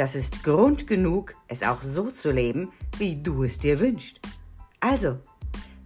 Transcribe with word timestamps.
das 0.00 0.14
ist 0.14 0.42
Grund 0.44 0.86
genug, 0.86 1.34
es 1.46 1.62
auch 1.62 1.82
so 1.82 2.10
zu 2.10 2.32
leben, 2.32 2.72
wie 2.96 3.22
du 3.22 3.44
es 3.44 3.58
dir 3.58 3.78
wünschst. 3.80 4.18
Also, 4.80 5.18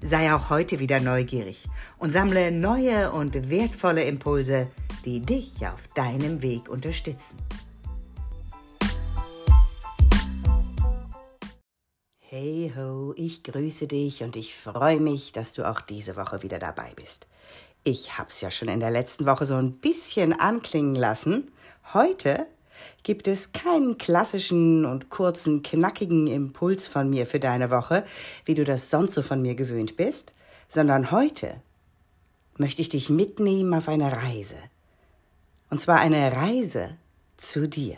sei 0.00 0.32
auch 0.32 0.50
heute 0.50 0.78
wieder 0.78 1.00
neugierig 1.00 1.66
und 1.98 2.12
sammle 2.12 2.52
neue 2.52 3.10
und 3.10 3.50
wertvolle 3.50 4.04
Impulse, 4.04 4.68
die 5.04 5.18
dich 5.18 5.66
auf 5.66 5.88
deinem 5.96 6.42
Weg 6.42 6.68
unterstützen. 6.68 7.36
Hey 12.20 12.72
ho, 12.76 13.14
ich 13.16 13.42
grüße 13.42 13.88
dich 13.88 14.22
und 14.22 14.36
ich 14.36 14.54
freue 14.54 15.00
mich, 15.00 15.32
dass 15.32 15.54
du 15.54 15.68
auch 15.68 15.80
diese 15.80 16.14
Woche 16.14 16.44
wieder 16.44 16.60
dabei 16.60 16.92
bist. 16.94 17.26
Ich 17.82 18.16
hab's 18.16 18.40
ja 18.40 18.52
schon 18.52 18.68
in 18.68 18.78
der 18.78 18.92
letzten 18.92 19.26
Woche 19.26 19.44
so 19.44 19.56
ein 19.56 19.72
bisschen 19.72 20.38
anklingen 20.38 20.94
lassen. 20.94 21.50
Heute 21.92 22.46
gibt 23.02 23.28
es 23.28 23.52
keinen 23.52 23.98
klassischen 23.98 24.84
und 24.84 25.10
kurzen, 25.10 25.62
knackigen 25.62 26.26
Impuls 26.26 26.86
von 26.86 27.10
mir 27.10 27.26
für 27.26 27.40
deine 27.40 27.70
Woche, 27.70 28.04
wie 28.44 28.54
du 28.54 28.64
das 28.64 28.90
sonst 28.90 29.14
so 29.14 29.22
von 29.22 29.42
mir 29.42 29.54
gewöhnt 29.54 29.96
bist, 29.96 30.34
sondern 30.68 31.10
heute 31.10 31.60
möchte 32.56 32.82
ich 32.82 32.88
dich 32.88 33.10
mitnehmen 33.10 33.74
auf 33.74 33.88
eine 33.88 34.12
Reise. 34.12 34.56
Und 35.70 35.80
zwar 35.80 36.00
eine 36.00 36.32
Reise 36.32 36.96
zu 37.36 37.68
dir. 37.68 37.96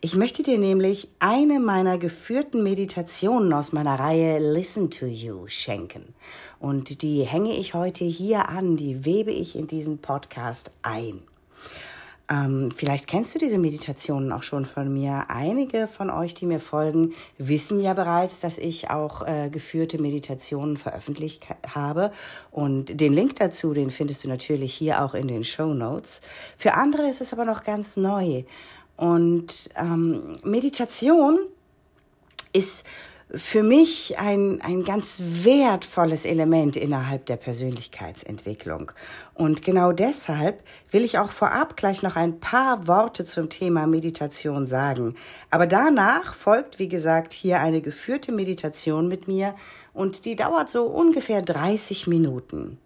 Ich 0.00 0.14
möchte 0.14 0.42
dir 0.42 0.58
nämlich 0.58 1.08
eine 1.18 1.60
meiner 1.60 1.98
geführten 1.98 2.62
Meditationen 2.62 3.52
aus 3.52 3.72
meiner 3.72 3.98
Reihe 3.98 4.38
Listen 4.38 4.90
to 4.90 5.06
You 5.06 5.48
schenken. 5.48 6.14
Und 6.60 7.02
die 7.02 7.22
hänge 7.24 7.52
ich 7.52 7.74
heute 7.74 8.04
hier 8.04 8.48
an, 8.48 8.76
die 8.76 9.04
webe 9.04 9.32
ich 9.32 9.56
in 9.56 9.66
diesen 9.66 9.98
Podcast 9.98 10.70
ein. 10.82 11.22
Ähm, 12.28 12.70
vielleicht 12.74 13.06
kennst 13.06 13.34
du 13.34 13.38
diese 13.38 13.58
Meditationen 13.58 14.32
auch 14.32 14.42
schon 14.42 14.64
von 14.64 14.92
mir. 14.92 15.26
Einige 15.28 15.86
von 15.86 16.10
euch, 16.10 16.34
die 16.34 16.46
mir 16.46 16.60
folgen, 16.60 17.14
wissen 17.38 17.80
ja 17.80 17.94
bereits, 17.94 18.40
dass 18.40 18.58
ich 18.58 18.90
auch 18.90 19.26
äh, 19.26 19.48
geführte 19.50 20.00
Meditationen 20.00 20.76
veröffentlicht 20.76 21.46
habe. 21.68 22.10
Und 22.50 23.00
den 23.00 23.12
Link 23.12 23.36
dazu, 23.36 23.74
den 23.74 23.90
findest 23.90 24.24
du 24.24 24.28
natürlich 24.28 24.74
hier 24.74 25.04
auch 25.04 25.14
in 25.14 25.28
den 25.28 25.44
Show 25.44 25.72
Notes. 25.72 26.20
Für 26.58 26.74
andere 26.74 27.08
ist 27.08 27.20
es 27.20 27.32
aber 27.32 27.44
noch 27.44 27.62
ganz 27.62 27.96
neu. 27.96 28.42
Und 28.96 29.70
ähm, 29.76 30.36
Meditation 30.42 31.38
ist 32.52 32.84
für 33.34 33.64
mich 33.64 34.18
ein, 34.18 34.60
ein 34.60 34.84
ganz 34.84 35.20
wertvolles 35.20 36.24
Element 36.24 36.76
innerhalb 36.76 37.26
der 37.26 37.36
Persönlichkeitsentwicklung. 37.36 38.92
Und 39.34 39.62
genau 39.62 39.90
deshalb 39.90 40.62
will 40.92 41.04
ich 41.04 41.18
auch 41.18 41.32
vorab 41.32 41.76
gleich 41.76 42.02
noch 42.02 42.14
ein 42.14 42.38
paar 42.38 42.86
Worte 42.86 43.24
zum 43.24 43.48
Thema 43.48 43.86
Meditation 43.88 44.66
sagen. 44.66 45.16
Aber 45.50 45.66
danach 45.66 46.34
folgt, 46.34 46.78
wie 46.78 46.88
gesagt, 46.88 47.32
hier 47.32 47.60
eine 47.60 47.80
geführte 47.80 48.30
Meditation 48.30 49.08
mit 49.08 49.26
mir 49.26 49.56
und 49.92 50.24
die 50.24 50.36
dauert 50.36 50.70
so 50.70 50.84
ungefähr 50.84 51.42
30 51.42 52.06
Minuten. 52.06 52.78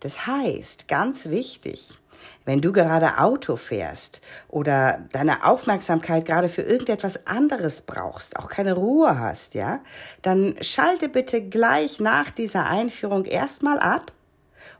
Das 0.00 0.26
heißt, 0.26 0.86
ganz 0.86 1.30
wichtig, 1.30 1.98
wenn 2.44 2.60
du 2.60 2.72
gerade 2.72 3.18
Auto 3.18 3.56
fährst 3.56 4.20
oder 4.48 5.06
deine 5.12 5.44
Aufmerksamkeit 5.44 6.24
gerade 6.24 6.48
für 6.48 6.62
irgendetwas 6.62 7.26
anderes 7.26 7.82
brauchst, 7.82 8.38
auch 8.38 8.48
keine 8.48 8.74
Ruhe 8.74 9.18
hast, 9.18 9.54
ja, 9.54 9.80
dann 10.22 10.56
schalte 10.60 11.08
bitte 11.08 11.42
gleich 11.42 12.00
nach 12.00 12.30
dieser 12.30 12.66
Einführung 12.66 13.24
erstmal 13.24 13.78
ab 13.78 14.12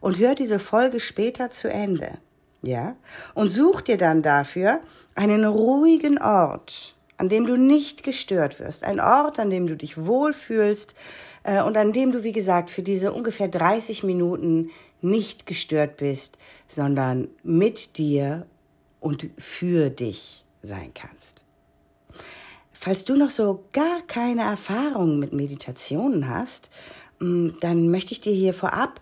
und 0.00 0.19
hör 0.19 0.34
diese 0.34 0.59
Folge 0.59 1.00
später 1.00 1.50
zu 1.50 1.70
Ende. 1.70 2.19
Ja? 2.62 2.97
Und 3.34 3.50
such 3.50 3.82
dir 3.82 3.97
dann 3.97 4.22
dafür 4.22 4.80
einen 5.15 5.44
ruhigen 5.44 6.20
Ort, 6.20 6.94
an 7.19 7.29
dem 7.29 7.47
du 7.47 7.56
nicht 7.56 8.03
gestört 8.05 8.59
wirst. 8.61 8.84
Ein 8.84 9.01
Ort, 9.01 9.39
an 9.39 9.51
dem 9.51 9.67
du 9.67 9.77
dich 9.77 9.99
wohlfühlst 9.99 10.95
äh, 11.43 11.62
und 11.62 11.77
an 11.77 11.93
dem 11.93 12.12
du, 12.12 12.23
wie 12.23 12.33
gesagt, 12.33 12.71
für 12.71 12.83
diese 12.83 13.12
ungefähr 13.12 13.49
30 13.49 14.05
Minuten 14.05 14.71
nicht 15.03 15.47
gestört 15.47 15.97
bist, 15.97 16.39
sondern 16.69 17.28
mit 17.43 17.99
dir 17.99 18.47
und 19.01 19.27
für 19.37 19.91
dich 19.91 20.45
sein 20.62 20.93
kannst. 20.95 21.45
Falls 22.73 23.05
du 23.05 23.17
noch 23.17 23.31
so 23.31 23.65
gar 23.73 24.03
keine 24.07 24.43
Erfahrung 24.43 25.19
mit 25.19 25.33
Meditationen 25.33 26.28
hast, 26.28 26.71
mm, 27.19 27.51
dann 27.61 27.91
möchte 27.91 28.12
ich 28.12 28.21
dir 28.21 28.33
hier 28.33 28.55
vorab 28.55 29.01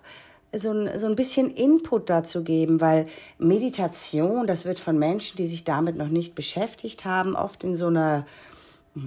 so 0.52 0.70
ein, 0.70 0.98
so 0.98 1.06
ein 1.06 1.16
bisschen 1.16 1.50
Input 1.50 2.08
dazu 2.10 2.42
geben, 2.42 2.80
weil 2.80 3.06
Meditation, 3.38 4.46
das 4.46 4.64
wird 4.64 4.78
von 4.78 4.98
Menschen, 4.98 5.36
die 5.36 5.46
sich 5.46 5.64
damit 5.64 5.96
noch 5.96 6.08
nicht 6.08 6.34
beschäftigt 6.34 7.04
haben, 7.04 7.36
oft 7.36 7.64
in 7.64 7.76
so 7.76 7.86
einer 7.86 8.26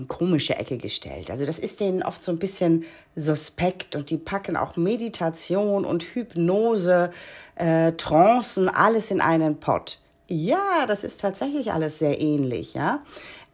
komische 0.08 0.56
Ecke 0.56 0.78
gestellt. 0.78 1.32
Also 1.32 1.46
das 1.46 1.58
ist 1.60 1.80
denen 1.80 2.04
oft 2.04 2.24
so 2.24 2.32
ein 2.32 2.40
bisschen 2.40 2.86
suspekt 3.16 3.96
und 3.96 4.10
die 4.10 4.18
packen 4.18 4.56
auch 4.56 4.78
Meditation 4.78 5.86
und 5.86 6.04
Hypnose, 6.04 7.12
äh, 7.56 7.94
Trancen, 7.94 8.70
alles 8.70 9.10
in 9.12 9.22
einen 9.22 9.60
Pott. 9.60 10.00
Ja, 10.28 10.86
das 10.88 11.04
ist 11.04 11.22
tatsächlich 11.22 11.72
alles 11.74 11.98
sehr 11.98 12.22
ähnlich, 12.22 12.76
ja. 12.76 13.04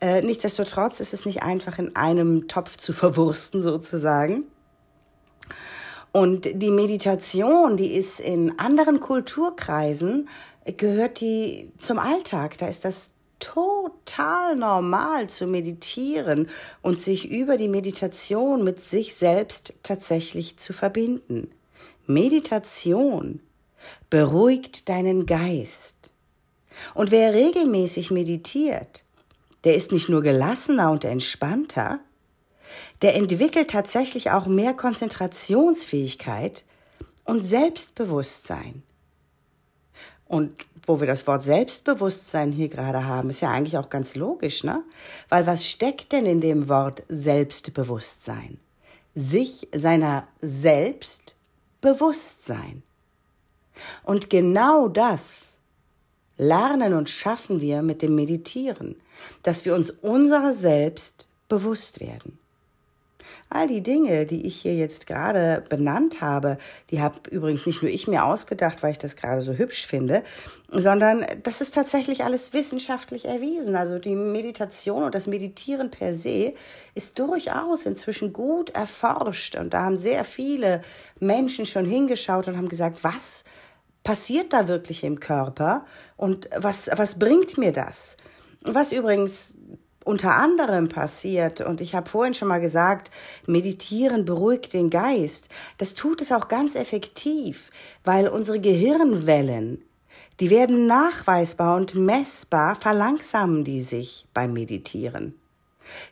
Äh, 0.02 0.22
nichtsdestotrotz 0.23 1.00
ist 1.00 1.13
es 1.13 1.25
nicht 1.25 1.41
einfach 1.41 1.79
in 1.79 1.96
einem 1.96 2.50
Topf 2.50 2.75
zu 2.75 2.91
verwursten 2.91 3.62
sozusagen. 3.62 4.44
Und 6.16 6.48
die 6.53 6.72
Meditation, 6.72 7.76
die 7.76 7.94
ist 7.94 8.22
in 8.22 8.58
anderen 8.58 9.02
Kulturkreisen, 9.02 10.30
gehört 10.78 11.20
die 11.20 11.74
zum 11.78 12.00
Alltag. 12.00 12.58
Da 12.58 12.68
ist 12.68 12.86
das 12.86 13.09
total 13.42 14.56
normal 14.56 15.28
zu 15.28 15.46
meditieren 15.46 16.48
und 16.81 17.02
sich 17.02 17.30
über 17.30 17.58
die 17.58 17.68
Meditation 17.68 18.64
mit 18.64 18.80
sich 18.80 19.14
selbst 19.16 19.74
tatsächlich 19.84 20.56
zu 20.56 20.72
verbinden. 20.72 21.52
Meditation 22.08 23.42
beruhigt 24.09 24.88
deinen 24.88 25.26
Geist. 25.26 26.12
Und 26.94 27.12
wer 27.12 27.34
regelmäßig 27.34 28.09
meditiert, 28.09 29.03
der 29.66 29.76
ist 29.76 29.92
nicht 29.92 30.08
nur 30.08 30.22
gelassener 30.22 30.92
und 30.92 31.03
entspannter, 31.03 32.00
der 33.02 33.16
entwickelt 33.16 33.70
tatsächlich 33.70 34.32
auch 34.32 34.46
mehr 34.46 34.74
Konzentrationsfähigkeit 34.74 36.66
und 37.24 37.42
Selbstbewusstsein. 37.44 38.84
Und 40.28 40.66
wo 40.88 41.00
wir 41.00 41.08
das 41.08 41.26
Wort 41.28 41.44
Selbstbewusstsein 41.44 42.52
hier 42.52 42.70
gerade 42.70 43.06
haben, 43.06 43.30
ist 43.30 43.42
ja 43.42 43.50
eigentlich 43.50 43.78
auch 43.78 43.90
ganz 43.90 44.16
logisch, 44.16 44.64
ne? 44.64 44.84
Weil 45.30 45.48
was 45.48 45.66
steckt 45.66 46.12
denn 46.12 46.26
in 46.26 46.42
dem 46.42 46.70
Wort 46.70 47.04
Selbstbewusstsein? 47.10 48.60
Sich 49.14 49.68
seiner 49.74 50.28
selbst 50.42 51.36
bewusst 51.82 52.46
sein. 52.46 52.84
Und 54.04 54.30
genau 54.30 54.88
das 54.88 55.58
lernen 56.38 56.94
und 56.94 57.09
schaffen 57.09 57.62
wir 57.62 57.82
mit 57.82 58.02
dem 58.02 58.16
Meditieren, 58.16 58.96
dass 59.44 59.66
wir 59.66 59.76
uns 59.76 59.90
unserer 59.90 60.53
selbst 60.53 61.28
bewusst 61.48 62.00
werden. 62.00 62.40
All 63.50 63.68
die 63.68 63.82
Dinge, 63.82 64.26
die 64.26 64.46
ich 64.46 64.56
hier 64.58 64.76
jetzt 64.76 65.08
gerade 65.08 65.64
benannt 65.70 66.22
habe, 66.22 66.58
die 66.92 67.02
habe 67.02 67.30
übrigens 67.30 67.66
nicht 67.66 67.82
nur 67.82 67.92
ich 67.92 68.08
mir 68.08 68.26
ausgedacht, 68.26 68.84
weil 68.84 68.92
ich 68.92 68.98
das 68.98 69.16
gerade 69.16 69.42
so 69.42 69.54
hübsch 69.54 69.86
finde, 69.86 70.24
sondern 70.70 71.26
das 71.44 71.62
ist 71.62 71.74
tatsächlich 71.74 72.24
alles 72.24 72.54
wissenschaftlich 72.54 73.26
erwiesen. 73.26 73.76
Also 73.76 74.00
die 74.00 74.16
Meditation 74.16 75.04
und 75.04 75.16
das 75.16 75.28
Meditieren 75.28 75.92
per 75.92 76.14
se 76.14 76.54
ist 76.96 77.20
durchaus 77.20 77.86
inzwischen 77.86 78.34
gut 78.34 78.72
erforscht 78.72 79.56
und 79.56 79.74
da 79.74 79.84
haben 79.84 79.98
sehr 79.98 80.26
viele 80.26 80.82
Menschen 81.20 81.66
schon 81.66 81.86
hingeschaut 81.86 82.48
und 82.48 82.58
haben 82.58 82.70
gesagt, 82.70 83.04
was 83.04 83.44
passiert 84.04 84.54
da 84.54 84.68
wirklich 84.68 85.04
im 85.04 85.20
Körper 85.20 85.86
und 86.16 86.50
was, 86.56 86.90
was 86.96 87.20
bringt 87.20 87.58
mir 87.58 87.74
das? 87.74 88.18
Was 88.62 88.92
übrigens 88.92 89.56
unter 90.05 90.35
anderem 90.35 90.87
passiert, 90.87 91.59
und 91.59 91.81
ich 91.81 91.96
habe 91.96 92.09
vorhin 92.09 92.34
schon 92.34 92.47
mal 92.47 92.61
gesagt, 92.61 93.11
meditieren 93.46 94.23
beruhigt 94.23 94.73
den 94.73 94.90
Geist, 94.90 95.49
das 95.78 95.93
tut 95.93 96.22
es 96.22 96.31
auch 96.31 96.47
ganz 96.47 96.75
effektiv, 96.75 97.72
weil 98.05 98.29
unsere 98.29 98.61
Gehirnwellen 98.61 99.84
die 100.40 100.49
werden 100.49 100.85
nachweisbar 100.85 101.78
und 101.78 101.96
messbar, 101.96 102.75
verlangsamen 102.75 103.63
die 103.63 103.81
sich 103.81 104.25
beim 104.34 104.53
Meditieren. 104.53 105.34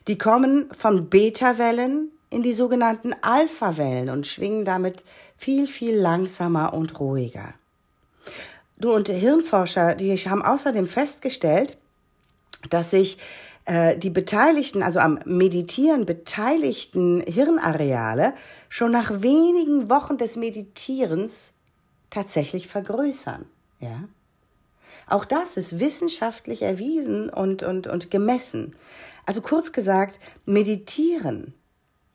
Die 0.08 0.16
kommen 0.16 0.70
von 0.78 1.10
Beta-Wellen 1.10 2.10
in 2.30 2.42
die 2.42 2.52
sogenannten 2.52 3.12
Alpha-Wellen 3.20 4.08
und 4.08 4.26
schwingen 4.26 4.64
damit 4.64 5.04
viel, 5.36 5.66
viel 5.66 5.96
langsamer 5.96 6.72
und 6.72 6.98
ruhiger. 7.00 7.54
Du 8.78 8.92
und 8.92 9.08
Hirnforscher, 9.08 9.94
die 9.94 10.16
haben 10.16 10.42
außerdem 10.42 10.86
festgestellt, 10.86 11.76
dass 12.70 12.90
sich 12.90 13.18
äh, 13.66 13.96
die 13.96 14.10
beteiligten, 14.10 14.82
also 14.82 14.98
am 14.98 15.18
Meditieren 15.24 16.06
beteiligten 16.06 17.22
Hirnareale 17.22 18.34
schon 18.68 18.92
nach 18.92 19.22
wenigen 19.22 19.88
Wochen 19.88 20.18
des 20.18 20.36
Meditierens 20.36 21.52
tatsächlich 22.10 22.68
vergrößern. 22.68 23.46
Ja? 23.80 24.04
Auch 25.06 25.24
das 25.24 25.56
ist 25.56 25.80
wissenschaftlich 25.80 26.62
erwiesen 26.62 27.30
und, 27.30 27.62
und, 27.62 27.86
und 27.86 28.10
gemessen. 28.10 28.74
Also 29.26 29.40
kurz 29.40 29.72
gesagt, 29.72 30.20
meditieren 30.44 31.54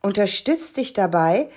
unterstützt 0.02 0.78
dich 0.78 0.94
dabei, 0.94 1.50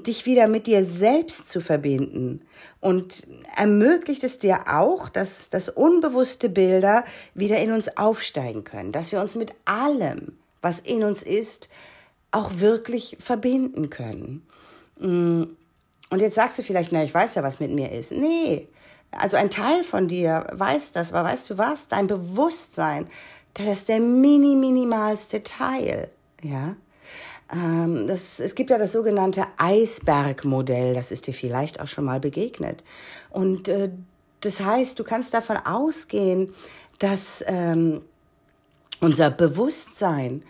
dich 0.00 0.26
wieder 0.26 0.48
mit 0.48 0.66
dir 0.66 0.84
selbst 0.84 1.48
zu 1.48 1.60
verbinden 1.60 2.42
und 2.80 3.26
ermöglicht 3.56 4.24
es 4.24 4.38
dir 4.38 4.64
auch, 4.68 5.08
dass, 5.08 5.50
dass 5.50 5.68
unbewusste 5.68 6.48
Bilder 6.48 7.04
wieder 7.34 7.58
in 7.58 7.72
uns 7.72 7.96
aufsteigen 7.96 8.64
können, 8.64 8.92
dass 8.92 9.12
wir 9.12 9.20
uns 9.20 9.34
mit 9.34 9.52
allem, 9.64 10.38
was 10.60 10.78
in 10.78 11.04
uns 11.04 11.22
ist, 11.22 11.68
auch 12.30 12.52
wirklich 12.56 13.16
verbinden 13.20 13.90
können. 13.90 14.46
Mm. 14.98 15.44
Und 16.10 16.20
jetzt 16.20 16.34
sagst 16.34 16.58
du 16.58 16.62
vielleicht, 16.62 16.92
na, 16.92 17.02
ich 17.02 17.14
weiß 17.14 17.36
ja, 17.36 17.42
was 17.42 17.58
mit 17.58 17.70
mir 17.70 17.90
ist. 17.90 18.12
Nee, 18.12 18.68
also 19.12 19.36
ein 19.36 19.50
Teil 19.50 19.82
von 19.82 20.08
dir 20.08 20.46
weiß 20.52 20.92
das, 20.92 21.12
aber 21.12 21.28
weißt 21.28 21.50
du 21.50 21.58
was? 21.58 21.88
Dein 21.88 22.06
Bewusstsein, 22.06 23.06
das 23.54 23.66
ist 23.66 23.88
der 23.88 24.00
mini, 24.00 24.54
minimalste 24.56 25.42
Teil, 25.42 26.10
ja. 26.42 26.76
Ähm, 27.52 28.06
das, 28.06 28.40
es 28.40 28.54
gibt 28.54 28.70
ja 28.70 28.78
das 28.78 28.92
sogenannte 28.92 29.46
Eisbergmodell, 29.58 30.94
das 30.94 31.12
ist 31.12 31.26
dir 31.26 31.34
vielleicht 31.34 31.80
auch 31.80 31.86
schon 31.86 32.04
mal 32.04 32.20
begegnet. 32.20 32.82
Und 33.30 33.68
äh, 33.68 33.90
das 34.40 34.60
heißt, 34.60 34.98
du 34.98 35.04
kannst 35.04 35.34
davon 35.34 35.56
ausgehen, 35.58 36.54
dass 36.98 37.44
ähm, 37.46 38.02
unser 39.00 39.30
Bewusstsein 39.30 40.42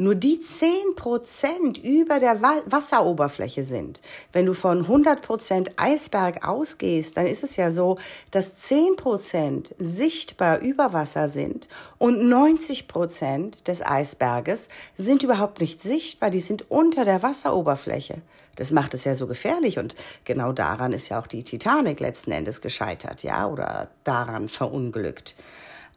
nur 0.00 0.14
die 0.14 0.40
zehn 0.40 0.94
Prozent 0.96 1.76
über 1.76 2.20
der 2.20 2.40
Wasseroberfläche 2.40 3.64
sind. 3.64 4.00
Wenn 4.32 4.46
du 4.46 4.54
von 4.54 4.78
100 4.80 5.20
Prozent 5.20 5.72
Eisberg 5.76 6.48
ausgehst, 6.48 7.18
dann 7.18 7.26
ist 7.26 7.44
es 7.44 7.56
ja 7.56 7.70
so, 7.70 7.98
dass 8.30 8.56
zehn 8.56 8.96
Prozent 8.96 9.74
sichtbar 9.78 10.60
über 10.60 10.94
Wasser 10.94 11.28
sind 11.28 11.68
und 11.98 12.26
90 12.26 12.88
Prozent 12.88 13.68
des 13.68 13.84
Eisberges 13.84 14.68
sind 14.96 15.22
überhaupt 15.22 15.60
nicht 15.60 15.82
sichtbar, 15.82 16.30
die 16.30 16.40
sind 16.40 16.70
unter 16.70 17.04
der 17.04 17.22
Wasseroberfläche. 17.22 18.22
Das 18.56 18.70
macht 18.70 18.94
es 18.94 19.04
ja 19.04 19.14
so 19.14 19.26
gefährlich 19.26 19.78
und 19.78 19.96
genau 20.24 20.52
daran 20.52 20.94
ist 20.94 21.10
ja 21.10 21.20
auch 21.20 21.26
die 21.26 21.44
Titanic 21.44 22.00
letzten 22.00 22.32
Endes 22.32 22.62
gescheitert, 22.62 23.22
ja, 23.22 23.46
oder 23.46 23.88
daran 24.04 24.48
verunglückt. 24.48 25.34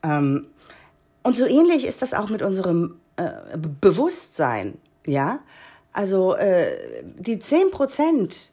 Ähm, 0.04 0.48
und 1.24 1.38
so 1.38 1.46
ähnlich 1.46 1.86
ist 1.86 2.02
das 2.02 2.14
auch 2.14 2.28
mit 2.28 2.42
unserem 2.42 3.00
äh, 3.18 3.58
Bewusstsein, 3.82 4.78
ja. 5.06 5.40
Also 5.92 6.36
äh, 6.36 7.04
die 7.04 7.40
10 7.40 7.72
Prozent, 7.72 8.52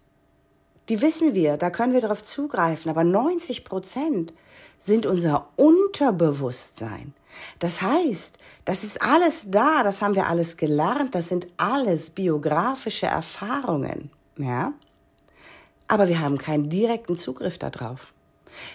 die 0.88 1.00
wissen 1.00 1.34
wir, 1.34 1.56
da 1.56 1.70
können 1.70 1.92
wir 1.92 2.00
darauf 2.00 2.22
zugreifen, 2.22 2.90
aber 2.90 3.04
90 3.04 3.64
Prozent 3.64 4.34
sind 4.78 5.06
unser 5.06 5.48
Unterbewusstsein. 5.56 7.14
Das 7.58 7.80
heißt, 7.80 8.38
das 8.64 8.84
ist 8.84 9.00
alles 9.00 9.50
da, 9.50 9.82
das 9.82 10.02
haben 10.02 10.14
wir 10.14 10.26
alles 10.26 10.56
gelernt, 10.56 11.14
das 11.14 11.28
sind 11.28 11.46
alles 11.56 12.10
biografische 12.10 13.06
Erfahrungen, 13.06 14.10
ja. 14.36 14.72
Aber 15.88 16.08
wir 16.08 16.20
haben 16.20 16.38
keinen 16.38 16.68
direkten 16.70 17.16
Zugriff 17.16 17.58
darauf. 17.58 18.12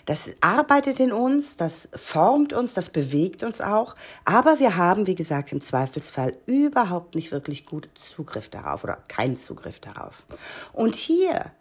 Das 0.05 0.31
arbeitet 0.41 0.99
in 0.99 1.11
uns, 1.11 1.57
das 1.57 1.89
formt 1.95 2.53
uns, 2.53 2.73
das 2.73 2.89
bewegt 2.89 3.43
uns 3.43 3.61
auch, 3.61 3.95
aber 4.23 4.59
wir 4.59 4.75
haben, 4.77 5.07
wie 5.07 5.15
gesagt, 5.15 5.51
im 5.51 5.61
Zweifelsfall 5.61 6.33
überhaupt 6.45 7.15
nicht 7.15 7.31
wirklich 7.31 7.65
gut 7.65 7.89
Zugriff 7.95 8.49
darauf 8.49 8.83
oder 8.83 8.97
keinen 9.07 9.37
Zugriff 9.37 9.79
darauf. 9.79 10.23
Und 10.73 10.95
hier 10.95 11.51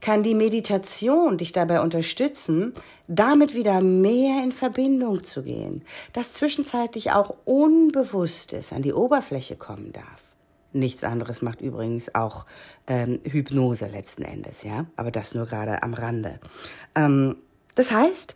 kann 0.00 0.22
die 0.22 0.34
Meditation 0.34 1.38
dich 1.38 1.52
dabei 1.52 1.80
unterstützen, 1.80 2.74
damit 3.08 3.54
wieder 3.54 3.80
mehr 3.80 4.42
in 4.42 4.52
Verbindung 4.52 5.24
zu 5.24 5.42
gehen, 5.42 5.82
das 6.12 6.32
zwischenzeitlich 6.32 7.12
auch 7.12 7.34
Unbewusstes 7.44 8.72
an 8.72 8.82
die 8.82 8.92
Oberfläche 8.92 9.56
kommen 9.56 9.92
darf. 9.92 10.28
Nichts 10.72 11.02
anderes 11.02 11.40
macht 11.40 11.60
übrigens 11.62 12.14
auch 12.14 12.44
ähm, 12.86 13.20
Hypnose 13.24 13.86
letzten 13.86 14.22
Endes, 14.22 14.62
ja, 14.62 14.86
aber 14.96 15.10
das 15.10 15.34
nur 15.34 15.46
gerade 15.46 15.82
am 15.82 15.94
Rande. 15.94 16.40
Ähm, 16.94 17.36
das 17.78 17.92
heißt, 17.92 18.34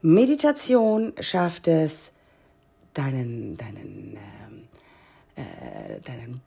Meditation 0.00 1.12
schafft 1.20 1.68
es, 1.68 2.12
deinen, 2.94 3.58
deinen, 3.58 4.16
äh, 5.36 5.42
äh, 5.42 6.00
deinen 6.00 6.40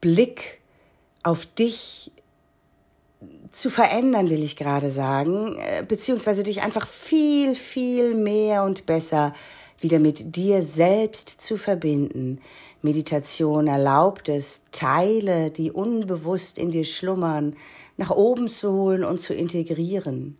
Blick 0.00 0.62
auf 1.22 1.44
dich 1.44 2.10
zu 3.50 3.68
verändern, 3.68 4.30
will 4.30 4.42
ich 4.42 4.56
gerade 4.56 4.88
sagen, 4.88 5.58
äh, 5.58 5.84
beziehungsweise 5.86 6.42
dich 6.42 6.62
einfach 6.62 6.88
viel, 6.88 7.54
viel 7.54 8.14
mehr 8.14 8.62
und 8.64 8.86
besser 8.86 9.34
wieder 9.78 9.98
mit 9.98 10.34
dir 10.34 10.62
selbst 10.62 11.28
zu 11.42 11.58
verbinden. 11.58 12.40
Meditation 12.80 13.66
erlaubt 13.66 14.30
es, 14.30 14.62
Teile, 14.72 15.50
die 15.50 15.70
unbewusst 15.70 16.56
in 16.56 16.70
dir 16.70 16.86
schlummern, 16.86 17.56
nach 17.96 18.10
oben 18.10 18.50
zu 18.50 18.72
holen 18.72 19.04
und 19.04 19.20
zu 19.20 19.34
integrieren. 19.34 20.38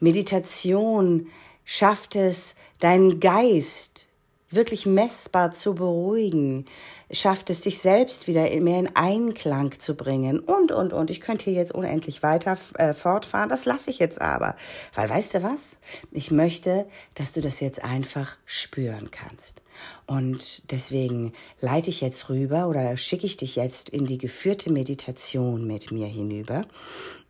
Meditation 0.00 1.28
schafft 1.64 2.16
es, 2.16 2.56
deinen 2.80 3.20
Geist 3.20 4.06
wirklich 4.52 4.86
messbar 4.86 5.52
zu 5.52 5.74
beruhigen, 5.74 6.66
schafft 7.10 7.50
es, 7.50 7.62
dich 7.62 7.78
selbst 7.78 8.28
wieder 8.28 8.48
mehr 8.60 8.78
in 8.78 8.94
Einklang 8.94 9.78
zu 9.78 9.96
bringen 9.96 10.40
und, 10.40 10.72
und, 10.72 10.92
und. 10.92 11.10
Ich 11.10 11.20
könnte 11.20 11.44
hier 11.44 11.54
jetzt 11.54 11.72
unendlich 11.72 12.22
weiter 12.22 12.58
äh, 12.74 12.94
fortfahren, 12.94 13.48
das 13.48 13.64
lasse 13.64 13.90
ich 13.90 13.98
jetzt 13.98 14.20
aber. 14.20 14.56
Weil 14.94 15.08
weißt 15.08 15.34
du 15.34 15.42
was? 15.42 15.78
Ich 16.10 16.30
möchte, 16.30 16.86
dass 17.14 17.32
du 17.32 17.40
das 17.40 17.60
jetzt 17.60 17.82
einfach 17.82 18.36
spüren 18.44 19.10
kannst. 19.10 19.61
Und 20.06 20.70
deswegen 20.70 21.32
leite 21.60 21.90
ich 21.90 22.00
jetzt 22.00 22.28
rüber 22.28 22.68
oder 22.68 22.96
schicke 22.96 23.26
ich 23.26 23.36
dich 23.36 23.56
jetzt 23.56 23.88
in 23.88 24.06
die 24.06 24.18
geführte 24.18 24.72
Meditation 24.72 25.66
mit 25.66 25.90
mir 25.90 26.06
hinüber. 26.06 26.66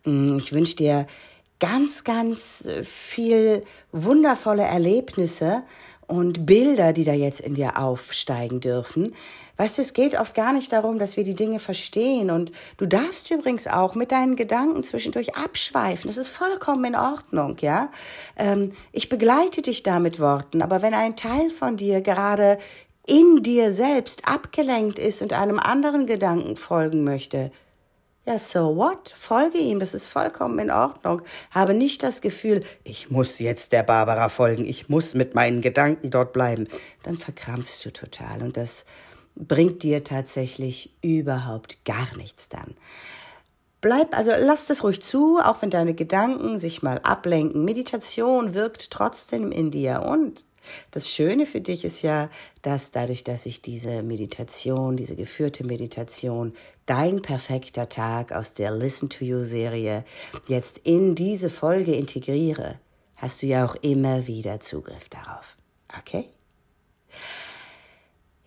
Mm, 0.05 0.37
ich 0.37 0.53
wünsche 0.53 0.75
dir 0.75 1.07
ganz, 1.59 2.03
ganz 2.03 2.67
viel 2.83 3.63
wundervolle 3.91 4.63
Erlebnisse 4.63 5.63
und 6.07 6.45
Bilder, 6.45 6.93
die 6.93 7.05
da 7.05 7.13
jetzt 7.13 7.39
in 7.39 7.53
dir 7.53 7.77
aufsteigen 7.77 8.59
dürfen. 8.59 9.13
Weißt 9.57 9.77
du, 9.77 9.83
es 9.83 9.93
geht 9.93 10.19
oft 10.19 10.33
gar 10.33 10.51
nicht 10.51 10.73
darum, 10.73 10.97
dass 10.97 11.15
wir 11.15 11.23
die 11.23 11.35
Dinge 11.35 11.59
verstehen. 11.59 12.31
Und 12.31 12.51
du 12.77 12.87
darfst 12.87 13.29
übrigens 13.29 13.67
auch 13.67 13.93
mit 13.93 14.11
deinen 14.11 14.35
Gedanken 14.35 14.83
zwischendurch 14.83 15.35
abschweifen. 15.35 16.07
Das 16.07 16.17
ist 16.17 16.29
vollkommen 16.29 16.85
in 16.85 16.95
Ordnung, 16.95 17.57
ja. 17.61 17.91
Ähm, 18.35 18.71
ich 18.91 19.09
begleite 19.09 19.61
dich 19.61 19.83
da 19.83 19.99
mit 19.99 20.19
Worten. 20.19 20.61
Aber 20.63 20.81
wenn 20.81 20.95
ein 20.95 21.15
Teil 21.15 21.51
von 21.51 21.77
dir 21.77 22.01
gerade 22.01 22.57
in 23.05 23.43
dir 23.43 23.71
selbst 23.71 24.27
abgelenkt 24.27 24.97
ist 24.97 25.21
und 25.21 25.33
einem 25.33 25.59
anderen 25.59 26.07
Gedanken 26.07 26.55
folgen 26.55 27.03
möchte, 27.03 27.51
ja, 28.25 28.39
so 28.39 28.77
what? 28.77 29.13
Folge 29.15 29.57
ihm, 29.57 29.81
das 29.81 29.93
ist 29.93 30.07
vollkommen 30.07 30.57
in 30.57 30.71
Ordnung. 30.71 31.21
Habe 31.51 31.73
nicht 31.73 32.03
das 32.03 32.21
Gefühl, 32.21 32.63
ich 32.85 33.11
muss 33.11 33.39
jetzt 33.39 33.73
der 33.73 33.83
Barbara 33.83 34.29
folgen, 34.29 34.63
ich 34.63 34.87
muss 34.87 35.13
mit 35.13 35.35
meinen 35.35 35.61
Gedanken 35.61 36.09
dort 36.09 36.31
bleiben. 36.31 36.69
Dann 37.03 37.17
verkrampfst 37.17 37.83
du 37.83 37.91
total 37.91 38.41
und 38.41 38.55
das 38.55 38.85
bringt 39.35 39.83
dir 39.83 40.03
tatsächlich 40.03 40.93
überhaupt 41.01 41.83
gar 41.85 42.15
nichts 42.17 42.49
dann. 42.49 42.75
Bleib, 43.81 44.15
also 44.15 44.31
lass 44.37 44.67
das 44.67 44.83
ruhig 44.83 45.01
zu, 45.01 45.39
auch 45.39 45.61
wenn 45.61 45.69
deine 45.69 45.93
Gedanken 45.93 46.57
sich 46.57 46.83
mal 46.83 46.99
ablenken. 46.99 47.65
Meditation 47.65 48.53
wirkt 48.53 48.91
trotzdem 48.91 49.51
in 49.51 49.71
dir 49.71 50.03
und 50.03 50.45
das 50.91 51.09
Schöne 51.09 51.45
für 51.45 51.61
dich 51.61 51.83
ist 51.83 52.01
ja, 52.01 52.29
dass 52.61 52.91
dadurch, 52.91 53.23
dass 53.23 53.45
ich 53.45 53.61
diese 53.61 54.01
Meditation, 54.01 54.95
diese 54.95 55.15
geführte 55.15 55.65
Meditation, 55.65 56.53
dein 56.85 57.21
perfekter 57.21 57.89
Tag 57.89 58.31
aus 58.31 58.53
der 58.53 58.71
Listen 58.71 59.09
to 59.09 59.25
You 59.25 59.43
Serie 59.43 60.05
jetzt 60.47 60.77
in 60.79 61.15
diese 61.15 61.49
Folge 61.49 61.93
integriere, 61.93 62.79
hast 63.17 63.41
du 63.41 63.47
ja 63.47 63.65
auch 63.65 63.75
immer 63.75 64.27
wieder 64.27 64.59
Zugriff 64.59 65.09
darauf. 65.09 65.57
Okay? 65.99 66.29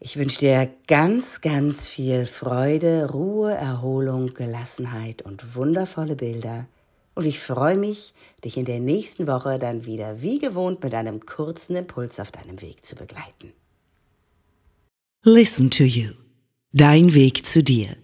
Ich 0.07 0.17
wünsche 0.17 0.39
dir 0.39 0.71
ganz, 0.87 1.41
ganz 1.41 1.89
viel 1.89 2.27
Freude, 2.27 3.11
Ruhe, 3.11 3.53
Erholung, 3.53 4.35
Gelassenheit 4.35 5.23
und 5.23 5.57
wundervolle 5.57 6.15
Bilder 6.15 6.69
und 7.17 7.27
ich 7.27 7.41
freue 7.41 7.77
mich, 7.77 8.15
dich 8.45 8.57
in 8.57 8.67
der 8.67 8.79
nächsten 8.79 9.27
Woche 9.27 9.59
dann 9.59 9.85
wieder 9.85 10.23
wie 10.23 10.39
gewohnt 10.39 10.81
mit 10.85 10.95
einem 10.95 11.27
kurzen 11.27 11.75
Impuls 11.75 12.21
auf 12.21 12.31
deinem 12.31 12.63
Weg 12.63 12.87
zu 12.87 12.95
begleiten. 12.95 13.53
Listen 15.25 15.73
to 15.73 15.83
You. 15.83 16.13
Dein 16.73 17.13
Weg 17.13 17.45
zu 17.45 17.65
dir. 17.65 17.97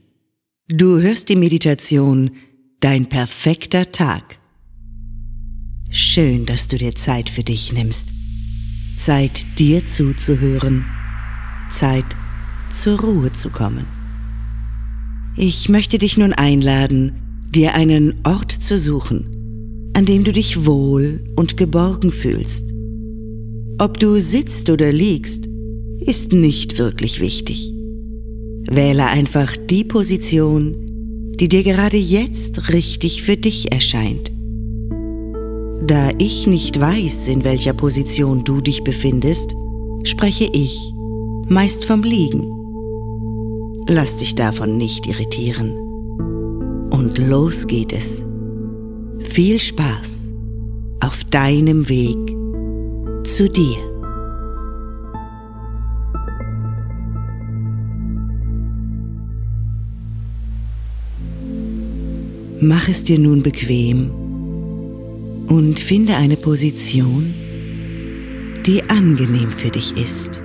Du 0.66 1.00
hörst 1.00 1.28
die 1.28 1.36
Meditation 1.36 2.32
Dein 2.80 3.08
perfekter 3.08 3.92
Tag. 3.92 4.40
Schön, 5.88 6.46
dass 6.46 6.66
du 6.66 6.78
dir 6.78 6.96
Zeit 6.96 7.30
für 7.30 7.44
dich 7.44 7.72
nimmst. 7.72 8.08
Zeit, 8.96 9.46
dir 9.56 9.86
zuzuhören. 9.86 10.84
Zeit, 11.72 12.04
zur 12.72 13.00
Ruhe 13.00 13.32
zu 13.32 13.50
kommen. 13.50 13.86
Ich 15.36 15.68
möchte 15.68 15.98
dich 15.98 16.16
nun 16.16 16.32
einladen, 16.32 17.12
dir 17.50 17.74
einen 17.74 18.20
Ort 18.24 18.52
zu 18.52 18.78
suchen, 18.78 19.90
an 19.94 20.04
dem 20.04 20.24
du 20.24 20.32
dich 20.32 20.66
wohl 20.66 21.24
und 21.36 21.56
geborgen 21.56 22.12
fühlst. 22.12 22.72
Ob 23.78 23.98
du 23.98 24.20
sitzt 24.20 24.70
oder 24.70 24.92
liegst, 24.92 25.48
ist 26.00 26.32
nicht 26.32 26.78
wirklich 26.78 27.20
wichtig. 27.20 27.72
Wähle 28.68 29.06
einfach 29.06 29.56
die 29.56 29.84
Position, 29.84 31.32
die 31.40 31.48
dir 31.48 31.64
gerade 31.64 31.96
jetzt 31.96 32.72
richtig 32.72 33.22
für 33.22 33.36
dich 33.36 33.72
erscheint. 33.72 34.32
Da 35.84 36.10
ich 36.18 36.46
nicht 36.46 36.78
weiß, 36.78 37.28
in 37.28 37.42
welcher 37.42 37.72
Position 37.72 38.44
du 38.44 38.60
dich 38.60 38.84
befindest, 38.84 39.54
spreche 40.04 40.48
ich 40.52 40.91
meist 41.52 41.84
vom 41.84 42.02
Liegen. 42.02 42.48
Lass 43.86 44.16
dich 44.16 44.34
davon 44.34 44.78
nicht 44.78 45.06
irritieren. 45.06 45.76
Und 46.90 47.18
los 47.18 47.66
geht 47.66 47.92
es. 47.92 48.24
Viel 49.18 49.60
Spaß 49.60 50.30
auf 51.00 51.24
deinem 51.24 51.88
Weg 51.88 52.16
zu 53.24 53.48
dir. 53.50 53.76
Mach 62.60 62.88
es 62.88 63.02
dir 63.02 63.18
nun 63.18 63.42
bequem 63.42 64.10
und 65.48 65.80
finde 65.80 66.14
eine 66.14 66.36
Position, 66.36 67.34
die 68.64 68.88
angenehm 68.88 69.50
für 69.50 69.70
dich 69.70 69.96
ist. 69.96 70.40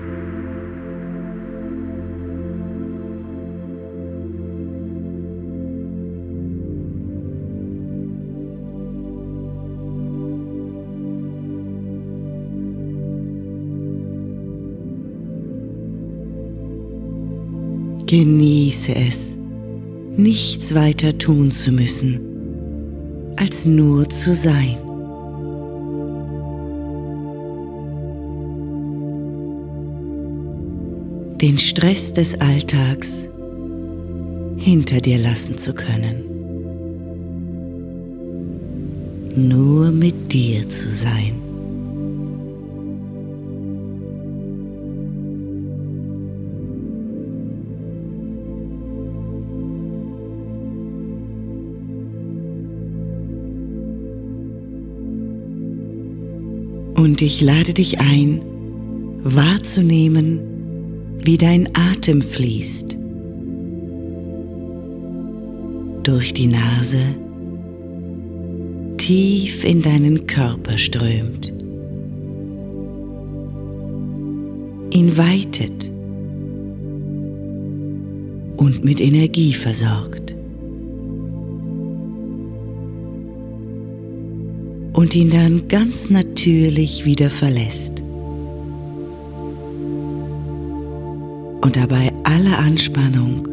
Genieße 18.07 18.95
es, 18.95 19.37
nichts 20.15 20.73
weiter 20.73 21.17
tun 21.17 21.51
zu 21.51 21.73
müssen, 21.73 22.21
als 23.35 23.65
nur 23.65 24.09
zu 24.09 24.33
sein. 24.33 24.77
Den 31.41 31.57
Stress 31.57 32.13
des 32.13 32.39
Alltags 32.39 33.29
hinter 34.55 35.01
dir 35.01 35.17
lassen 35.17 35.57
zu 35.57 35.73
können. 35.73 36.23
Nur 39.35 39.91
mit 39.91 40.31
dir 40.31 40.69
zu 40.69 40.87
sein. 40.95 41.46
Und 57.07 57.21
ich 57.21 57.39
lade 57.39 57.73
dich 57.73 58.01
ein, 58.01 58.41
wahrzunehmen, 59.23 60.41
wie 61.23 61.37
dein 61.37 61.69
Atem 61.73 62.21
fließt. 62.21 62.97
Durch 66.03 66.33
die 66.33 66.47
Nase 66.47 66.99
tief 68.97 69.63
in 69.63 69.81
deinen 69.81 70.27
Körper 70.27 70.77
strömt. 70.77 71.53
Ihn 74.91 75.15
weitet 75.15 75.89
und 78.57 78.83
mit 78.83 78.99
Energie 78.99 79.53
versorgt. 79.53 80.35
Und 84.97 85.13
ihn 85.13 85.29
dann 85.29 85.67
ganz 85.67 86.09
natürlich 86.09 87.05
wieder 87.05 87.29
verlässt. 87.29 88.01
Und 91.61 91.75
dabei 91.75 92.11
alle 92.23 92.57
Anspannung 92.57 93.47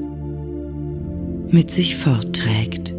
mit 1.50 1.70
sich 1.70 1.96
fortträgt. 1.96 2.94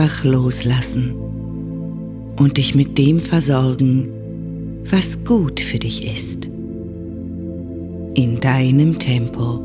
Einfach 0.00 0.24
loslassen 0.24 1.14
und 2.38 2.56
dich 2.56 2.74
mit 2.74 2.96
dem 2.96 3.20
versorgen, 3.20 4.08
was 4.90 5.22
gut 5.24 5.60
für 5.60 5.78
dich 5.78 6.10
ist. 6.10 6.46
In 8.14 8.40
deinem 8.40 8.98
Tempo 8.98 9.60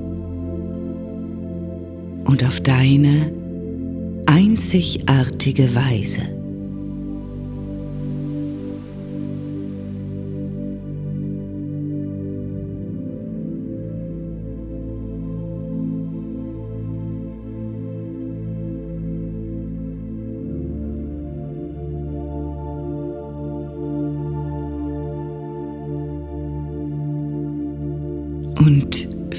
und 2.25 2.43
auf 2.43 2.59
deine 2.61 3.31
einzigartige 4.25 5.73
Weise. 5.73 6.21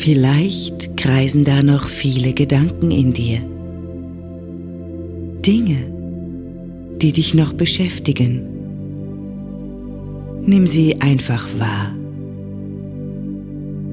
Vielleicht 0.07 0.97
kreisen 0.97 1.43
da 1.43 1.65
noch 1.65 1.89
viele 1.89 2.33
Gedanken 2.33 2.93
in 2.93 3.13
dir. 3.13 3.41
Dinge, 5.45 5.79
die 7.03 7.11
dich 7.11 7.35
noch 7.35 7.53
beschäftigen. 7.53 8.41
Nimm 10.45 10.69
sie 10.69 11.01
einfach 11.01 11.49
wahr, 11.59 11.93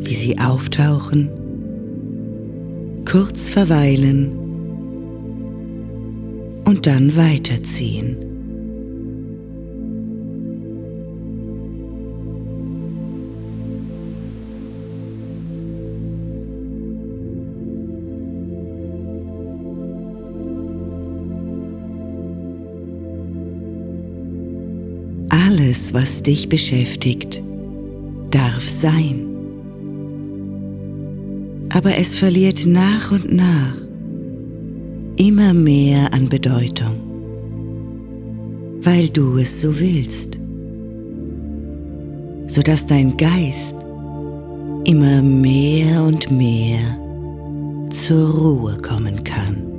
wie 0.01 0.13
sie 0.13 0.37
auftauchen, 0.37 1.29
kurz 3.09 3.49
verweilen 3.49 4.33
und 6.63 6.85
dann 6.85 7.17
weiterziehen. 7.17 8.22
Was 25.93 26.23
dich 26.23 26.49
beschäftigt, 26.49 27.43
darf 28.31 28.67
sein. 28.67 29.27
Aber 31.71 31.95
es 31.95 32.15
verliert 32.15 32.65
nach 32.65 33.11
und 33.11 33.31
nach 33.31 33.75
immer 35.17 35.53
mehr 35.53 36.11
an 36.11 36.29
Bedeutung, 36.29 36.95
weil 38.81 39.07
du 39.09 39.37
es 39.37 39.61
so 39.61 39.79
willst, 39.79 40.39
sodass 42.47 42.87
dein 42.87 43.15
Geist 43.15 43.75
immer 44.85 45.21
mehr 45.21 46.01
und 46.01 46.31
mehr 46.31 46.97
zur 47.91 48.31
Ruhe 48.31 48.79
kommen 48.81 49.23
kann. 49.23 49.72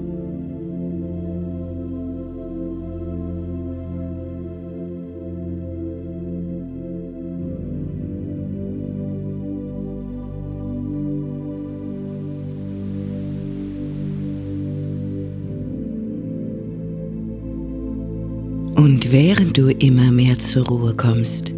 Während 19.14 19.56
du 19.56 19.70
immer 19.70 20.10
mehr 20.10 20.40
zur 20.40 20.66
Ruhe 20.66 20.92
kommst, 20.92 21.54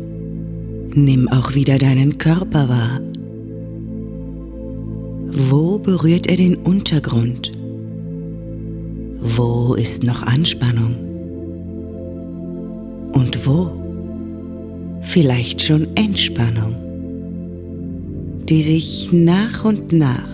nimm 0.95 1.27
auch 1.29 1.55
wieder 1.55 1.79
deinen 1.79 2.19
Körper 2.19 2.69
wahr. 2.69 3.01
Wo 5.49 5.79
berührt 5.79 6.27
er 6.27 6.37
den 6.37 6.57
Untergrund? 6.57 7.53
Wo 9.21 9.73
ist 9.73 10.05
noch 10.05 10.23
Anspannung? 10.23 10.97
Und 13.15 13.47
wo? 13.47 13.71
Vielleicht 15.01 15.63
schon 15.63 15.87
Entspannung, 15.95 16.75
die 18.51 18.63
sich 18.63 19.09
nach 19.13 19.65
und 19.65 19.95
nach 19.95 20.29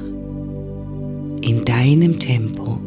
in 1.43 1.65
deinem 1.65 2.19
Tempo 2.19 2.81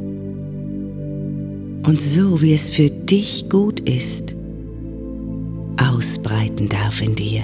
und 1.85 2.01
so 2.01 2.41
wie 2.41 2.53
es 2.53 2.69
für 2.69 2.89
dich 2.89 3.47
gut 3.49 3.74
ist, 3.85 4.35
ausbreiten 5.77 6.69
darf 6.69 7.01
in 7.01 7.15
dir, 7.15 7.43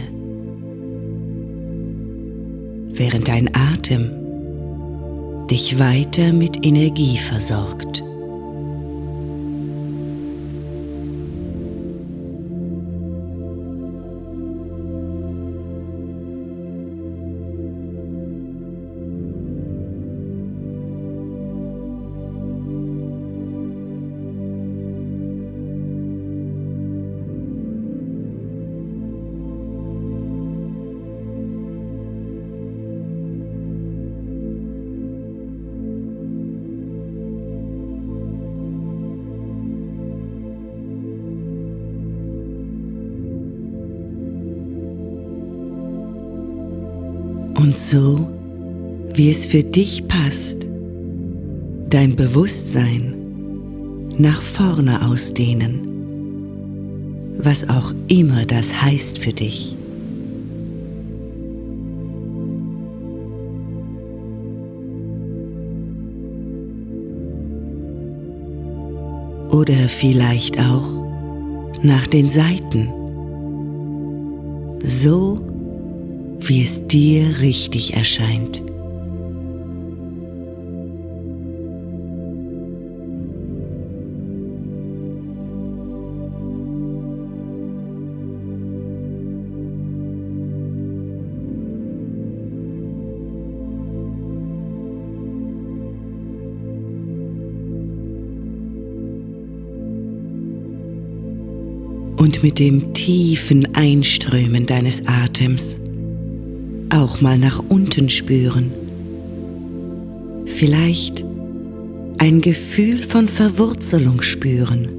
während 2.94 3.28
dein 3.28 3.50
Atem 3.56 4.12
dich 5.50 5.80
weiter 5.80 6.34
mit 6.34 6.66
Energie 6.66 7.18
versorgt. 7.18 8.04
Und 47.62 47.78
so, 47.78 48.28
wie 49.14 49.30
es 49.30 49.46
für 49.46 49.62
dich 49.62 50.08
passt, 50.08 50.68
dein 51.92 52.16
Bewusstsein 52.16 53.14
nach 54.18 54.42
vorne 54.42 55.08
ausdehnen, 55.08 55.88
was 57.38 57.70
auch 57.70 57.94
immer 58.08 58.46
das 58.46 58.82
heißt 58.82 59.20
für 59.20 59.32
dich. 59.32 59.76
Oder 69.52 69.88
vielleicht 69.88 70.60
auch 70.60 70.90
nach 71.84 72.08
den 72.08 72.28
Seiten, 72.28 72.90
so 74.84 75.51
wie 76.52 76.64
es 76.64 76.86
dir 76.86 77.40
richtig 77.40 77.94
erscheint. 77.94 78.62
Und 102.18 102.44
mit 102.44 102.60
dem 102.60 102.94
tiefen 102.94 103.74
Einströmen 103.74 104.66
deines 104.66 105.08
Atems 105.08 105.80
auch 106.92 107.22
mal 107.22 107.38
nach 107.38 107.64
unten 107.70 108.10
spüren. 108.10 108.72
Vielleicht 110.46 111.26
ein 112.18 112.42
Gefühl 112.42 113.04
von 113.04 113.28
Verwurzelung 113.30 114.22
spüren. 114.22 114.90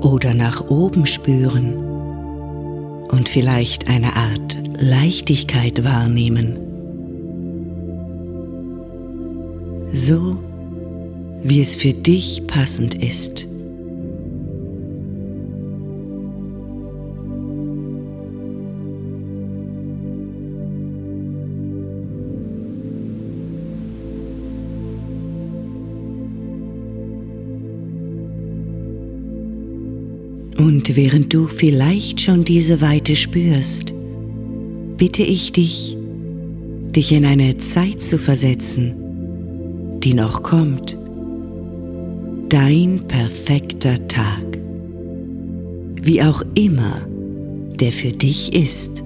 Oder 0.00 0.34
nach 0.34 0.68
oben 0.68 1.06
spüren 1.06 1.83
und 3.14 3.28
vielleicht 3.28 3.88
eine 3.88 4.16
Art 4.16 4.58
Leichtigkeit 4.76 5.84
wahrnehmen. 5.84 6.58
So 9.92 10.36
wie 11.44 11.60
es 11.60 11.76
für 11.76 11.92
dich 11.92 12.44
passend 12.48 12.96
ist. 12.96 13.46
Und 30.86 30.96
während 30.96 31.32
du 31.32 31.48
vielleicht 31.48 32.20
schon 32.20 32.44
diese 32.44 32.82
Weite 32.82 33.16
spürst, 33.16 33.94
bitte 34.98 35.22
ich 35.22 35.50
dich, 35.50 35.96
dich 36.94 37.10
in 37.10 37.24
eine 37.24 37.56
Zeit 37.56 38.02
zu 38.02 38.18
versetzen, 38.18 38.92
die 40.00 40.12
noch 40.12 40.42
kommt. 40.42 40.98
Dein 42.50 43.02
perfekter 43.08 44.06
Tag. 44.08 44.44
Wie 46.02 46.22
auch 46.22 46.42
immer 46.54 47.00
der 47.80 47.90
für 47.90 48.12
dich 48.12 48.54
ist. 48.54 49.02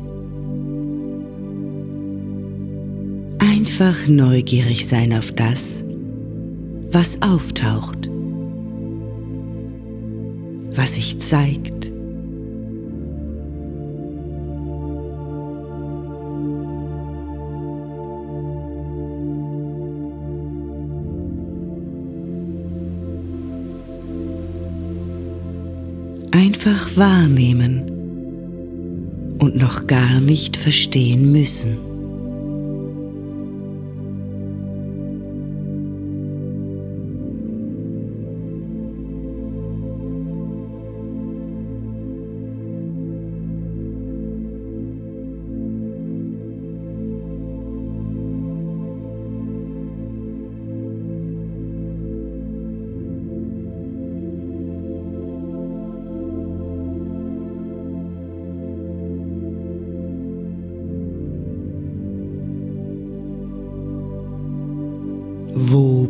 Einfach 3.38 4.08
neugierig 4.08 4.84
sein 4.84 5.12
auf 5.12 5.30
das, 5.30 5.84
was 6.90 7.22
auftaucht 7.22 7.97
was 10.78 10.94
sich 10.94 11.18
zeigt. 11.18 11.90
Einfach 26.30 26.96
wahrnehmen 26.96 27.82
und 29.40 29.56
noch 29.56 29.88
gar 29.88 30.20
nicht 30.20 30.56
verstehen 30.56 31.32
müssen. 31.32 31.87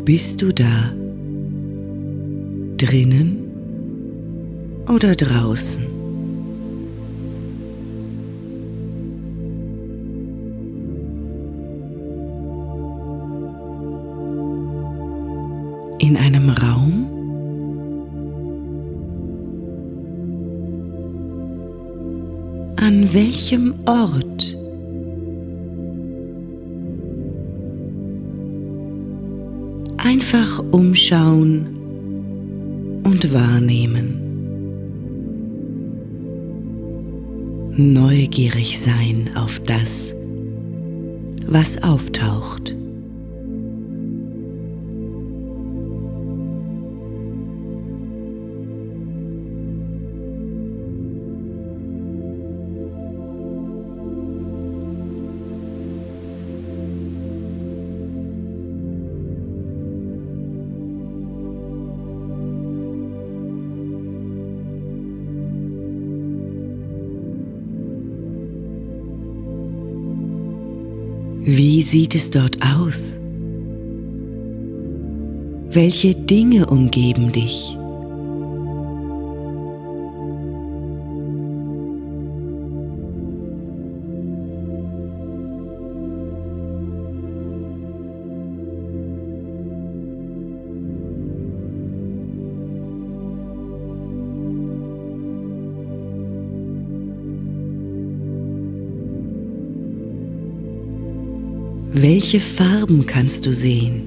Bist 0.09 0.41
du 0.41 0.51
da? 0.51 0.91
Drinnen 2.77 3.47
oder 4.87 5.13
draußen? 5.15 5.83
In 15.99 16.17
einem 16.17 16.49
Raum? 16.49 17.05
An 22.77 23.13
welchem 23.13 23.75
Ort? 23.85 24.58
Einfach 30.31 30.59
umschauen 30.71 31.65
und 33.03 33.33
wahrnehmen. 33.33 34.21
Neugierig 37.75 38.79
sein 38.79 39.31
auf 39.35 39.59
das, 39.61 40.13
was 41.47 41.81
auftaucht. 41.81 42.75
Sieht 71.89 72.13
es 72.13 72.29
dort 72.29 72.55
aus? 72.61 73.17
Welche 75.71 76.13
Dinge 76.13 76.67
umgeben 76.67 77.31
dich? 77.31 77.78
Welche 102.01 102.39
Farben 102.39 103.05
kannst 103.05 103.45
du 103.45 103.51
sehen? 103.51 104.03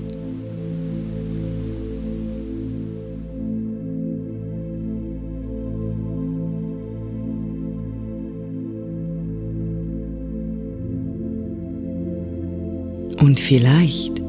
Und 13.20 13.38
vielleicht 13.38 14.22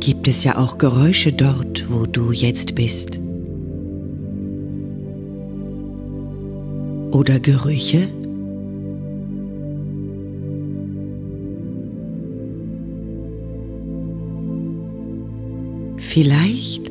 gibt 0.00 0.28
es 0.28 0.44
ja 0.44 0.58
auch 0.58 0.76
Geräusche 0.76 1.32
dort, 1.32 1.86
wo 1.88 2.04
du 2.04 2.32
jetzt 2.32 2.74
bist. 2.74 3.18
Oder 7.12 7.40
Gerüche? 7.40 8.10
Vielleicht 16.16 16.90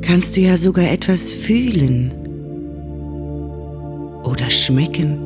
kannst 0.00 0.34
du 0.34 0.40
ja 0.40 0.56
sogar 0.56 0.90
etwas 0.90 1.30
fühlen 1.30 2.10
oder 4.24 4.48
schmecken. 4.48 5.18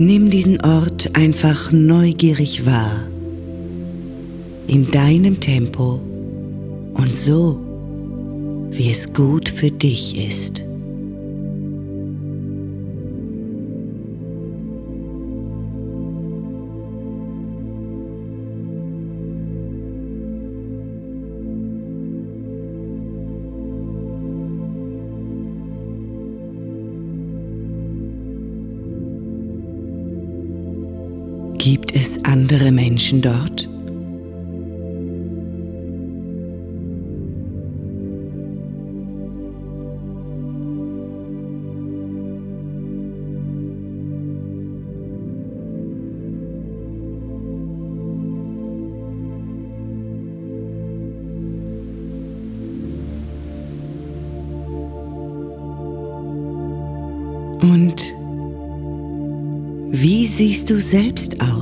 Nimm 0.00 0.30
diesen 0.30 0.60
Ort 0.62 1.14
einfach 1.14 1.70
neugierig 1.70 2.66
wahr, 2.66 2.98
in 4.66 4.90
deinem 4.90 5.38
Tempo 5.38 6.00
und 6.94 7.14
so, 7.14 7.56
wie 8.72 8.90
es 8.90 9.12
gut 9.12 9.48
für 9.48 9.70
dich 9.70 10.26
ist. 10.26 10.67
Gibt 31.70 31.94
es 31.94 32.18
andere 32.24 32.72
Menschen 32.72 33.20
dort? 33.20 33.68
Und 57.60 58.02
wie 59.90 60.26
siehst 60.26 60.70
du 60.70 60.80
selbst 60.80 61.38
aus? 61.42 61.57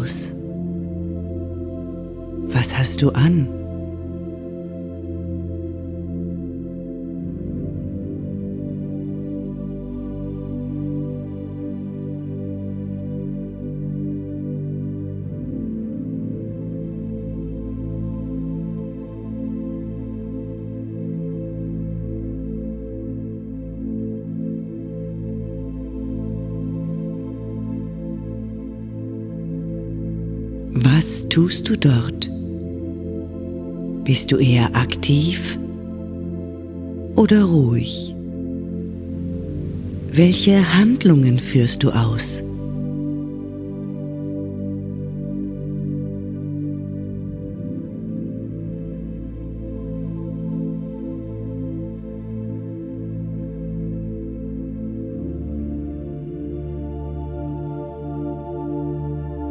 Was 2.96 3.02
hast 3.02 3.02
du 3.02 3.10
an? 3.10 3.46
Was 30.82 31.26
tust 31.28 31.68
du 31.68 31.76
dort? 31.76 32.35
Bist 34.06 34.30
du 34.30 34.36
eher 34.36 34.76
aktiv 34.76 35.58
oder 37.16 37.42
ruhig? 37.42 38.14
Welche 40.12 40.74
Handlungen 40.78 41.40
führst 41.40 41.82
du 41.82 41.90
aus? 41.90 42.40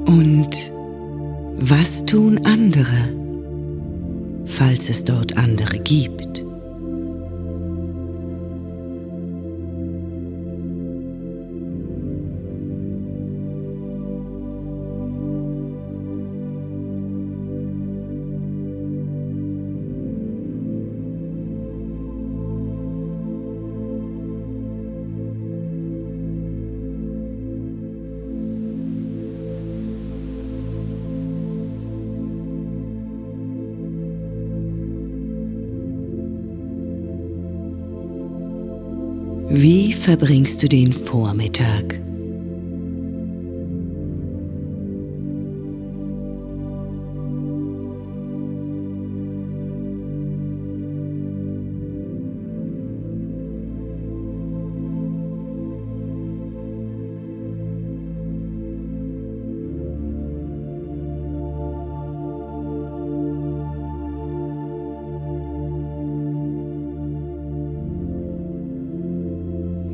Und 0.05 0.71
was 1.57 2.05
tun 2.05 2.39
andere, 2.45 3.14
falls 4.55 4.89
es 4.89 5.03
dort 5.03 5.35
andere 5.37 5.79
gibt? 5.79 6.24
Verbringst 40.05 40.61
du 40.61 40.69
den 40.69 40.93
Vormittag? 40.93 41.99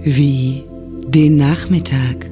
Wie 0.03 0.63
den 1.07 1.37
Nachmittag. 1.37 2.29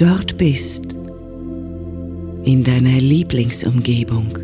Dort 0.00 0.38
bist, 0.38 0.96
in 2.44 2.64
deiner 2.64 2.98
Lieblingsumgebung, 3.00 4.38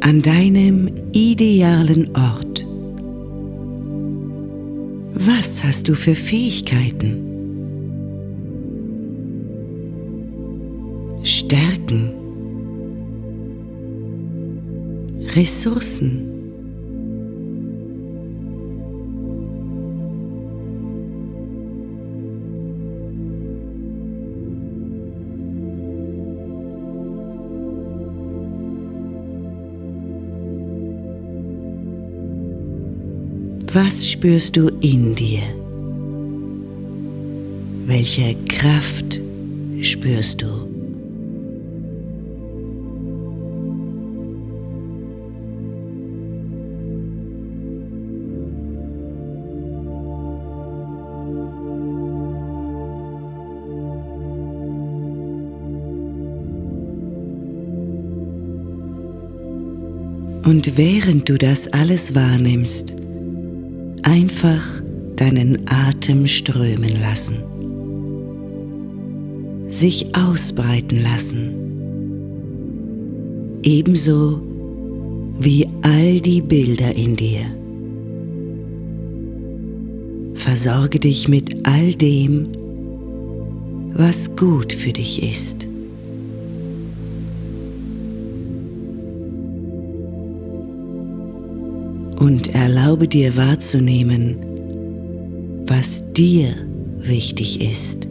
an 0.00 0.22
deinem 0.22 0.88
idealen 1.12 2.08
Ort, 2.16 2.66
was 5.12 5.62
hast 5.62 5.88
du 5.88 5.94
für 5.94 6.14
Fähigkeiten? 6.14 7.24
Stärken? 11.22 12.12
Ressourcen? 15.36 16.37
Was 33.88 34.06
spürst 34.06 34.54
du 34.54 34.68
in 34.82 35.14
dir? 35.14 35.40
Welche 37.86 38.36
Kraft 38.46 39.22
spürst 39.80 40.42
du? 40.42 40.46
Und 60.44 60.76
während 60.76 61.26
du 61.26 61.38
das 61.38 61.72
alles 61.72 62.14
wahrnimmst, 62.14 63.07
einfach 64.08 64.64
deinen 65.16 65.68
Atem 65.68 66.26
strömen 66.26 66.98
lassen, 67.00 67.36
sich 69.68 70.16
ausbreiten 70.16 71.02
lassen, 71.02 71.52
ebenso 73.62 74.40
wie 75.38 75.68
all 75.82 76.20
die 76.20 76.40
Bilder 76.40 76.94
in 76.96 77.16
dir. 77.16 77.42
Versorge 80.34 80.98
dich 80.98 81.28
mit 81.28 81.66
all 81.68 81.92
dem, 81.92 82.48
was 83.92 84.34
gut 84.36 84.72
für 84.72 84.92
dich 84.92 85.22
ist. 85.22 85.68
Und 92.18 92.54
erlaube 92.54 93.06
dir 93.08 93.36
wahrzunehmen, 93.36 94.36
was 95.66 96.02
dir 96.12 96.54
wichtig 96.96 97.60
ist. 97.60 98.08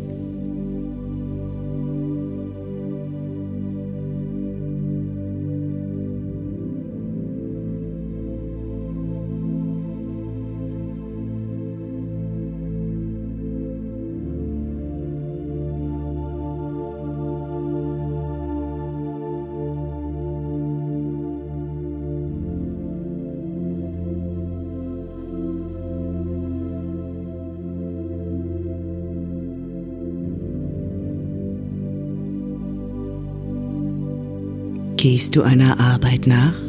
Gehst 35.10 35.38
du 35.38 35.41
einer 35.41 35.80
Arbeit 35.80 36.28
nach? 36.28 36.60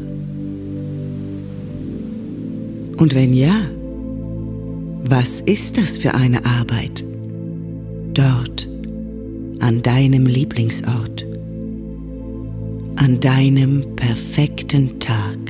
Und 2.96 3.12
wenn 3.12 3.34
ja, 3.34 3.68
was 5.02 5.40
ist 5.40 5.76
das 5.76 5.98
für 5.98 6.14
eine 6.14 6.44
Arbeit? 6.44 7.04
Dort, 8.14 8.68
an 9.58 9.82
deinem 9.82 10.26
Lieblingsort, 10.26 11.26
an 12.94 13.18
deinem 13.18 13.96
perfekten 13.96 15.00
Tag. 15.00 15.47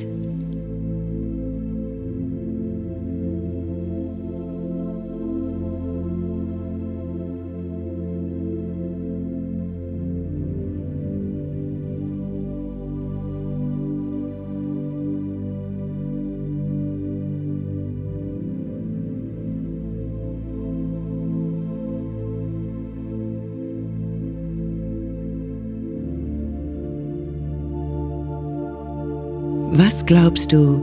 Was 29.89 30.05
glaubst 30.05 30.53
du, 30.53 30.83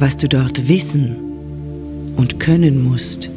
was 0.00 0.16
du 0.16 0.28
dort 0.28 0.66
wissen 0.66 1.14
und 2.16 2.40
können 2.40 2.82
musst? 2.82 3.30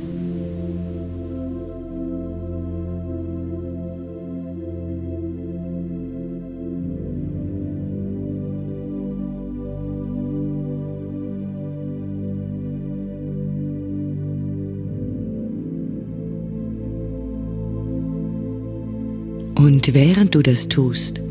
Und 19.53 19.93
während 19.93 20.33
du 20.33 20.41
das 20.41 20.67
tust, 20.67 21.21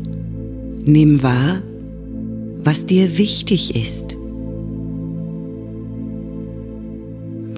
nimm 0.85 1.21
wahr, 1.21 1.61
was 2.65 2.85
dir 2.85 3.17
wichtig 3.17 3.75
ist. 3.75 4.17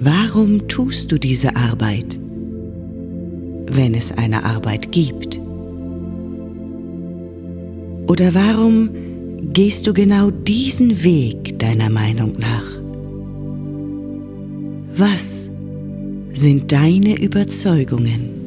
Warum 0.00 0.68
tust 0.68 1.10
du 1.10 1.18
diese 1.18 1.56
Arbeit, 1.56 2.20
wenn 3.72 3.94
es 3.94 4.12
eine 4.12 4.44
Arbeit 4.44 4.92
gibt? 4.92 5.40
Oder 8.06 8.34
warum 8.34 8.90
gehst 9.52 9.86
du 9.86 9.94
genau 9.94 10.30
diesen 10.30 11.02
Weg 11.02 11.58
deiner 11.58 11.90
Meinung 11.90 12.34
nach? 12.38 12.66
Was 14.94 15.50
sind 16.32 16.70
deine 16.70 17.20
Überzeugungen? 17.20 18.37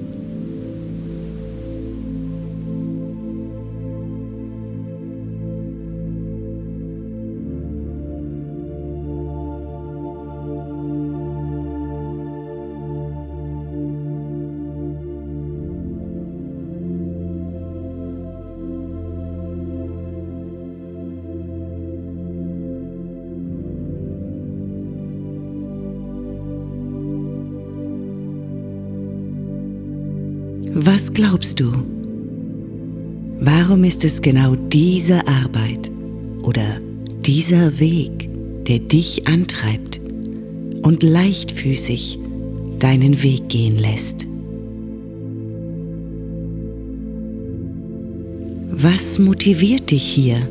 Was 30.74 31.12
glaubst 31.12 31.60
du? 31.60 31.74
Warum 33.42 33.84
ist 33.84 34.06
es 34.06 34.22
genau 34.22 34.56
diese 34.56 35.28
Arbeit 35.28 35.92
oder 36.44 36.80
dieser 37.26 37.78
Weg, 37.78 38.30
der 38.68 38.80
dich 38.80 39.28
antreibt 39.28 40.00
und 40.82 41.04
leichtfüßig 41.04 42.20
deinen 42.80 43.22
Weg 43.22 43.50
gehen 43.50 43.78
lässt? 43.78 44.28
Was 48.72 49.20
motiviert 49.20 49.92
dich 49.92 50.04
hier? 50.04 50.48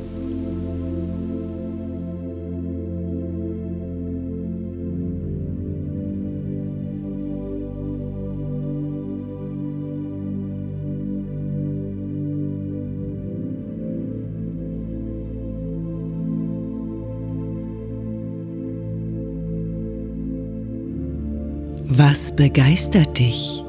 Was 22.31 22.37
begeistert 22.37 23.19
dich? 23.19 23.65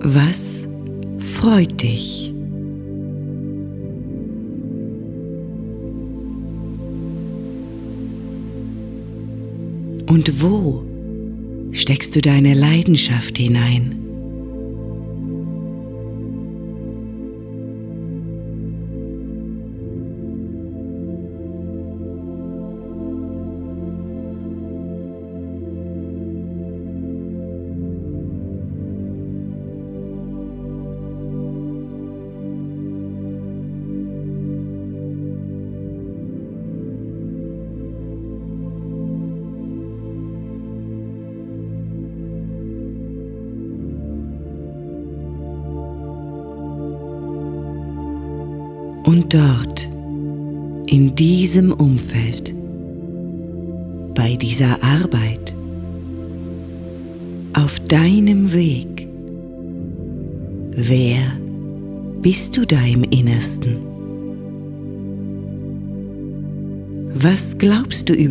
Was 0.00 0.66
freut 1.18 1.80
dich? 1.80 2.32
Und 10.08 10.42
wo 10.42 10.93
steckst 11.84 12.16
du 12.16 12.22
deine 12.22 12.54
Leidenschaft 12.54 13.36
hinein? 13.36 14.03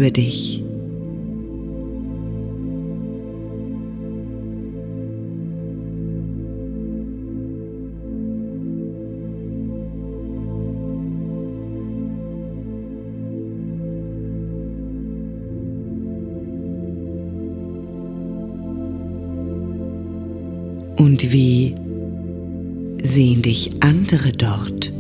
Über 0.04 0.12
dich? 0.12 0.62
Und 20.98 21.32
wie 21.32 21.76
sehen 23.02 23.42
dich 23.42 23.72
andere 23.82 24.32
dort? 24.34 24.93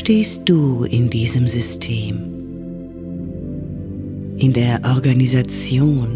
Stehst 0.00 0.48
du 0.48 0.84
in 0.84 1.10
diesem 1.10 1.46
System? 1.46 2.16
In 4.38 4.54
der 4.54 4.80
Organisation? 4.82 6.08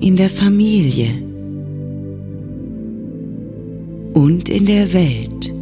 In 0.00 0.16
der 0.16 0.28
Familie? 0.28 1.10
Und 4.14 4.48
in 4.48 4.66
der 4.66 4.92
Welt, 4.92 5.52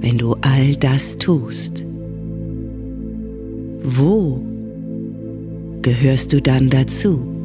wenn 0.00 0.16
du 0.16 0.34
all 0.40 0.74
das 0.76 1.18
tust? 1.18 1.84
Wo 3.82 4.40
gehörst 5.82 6.32
du 6.32 6.40
dann 6.40 6.70
dazu? 6.70 7.35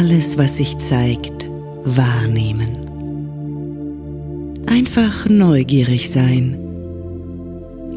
Alles, 0.00 0.38
was 0.38 0.56
sich 0.56 0.78
zeigt, 0.78 1.46
wahrnehmen. 1.84 2.70
Einfach 4.66 5.28
neugierig 5.28 6.08
sein 6.08 6.56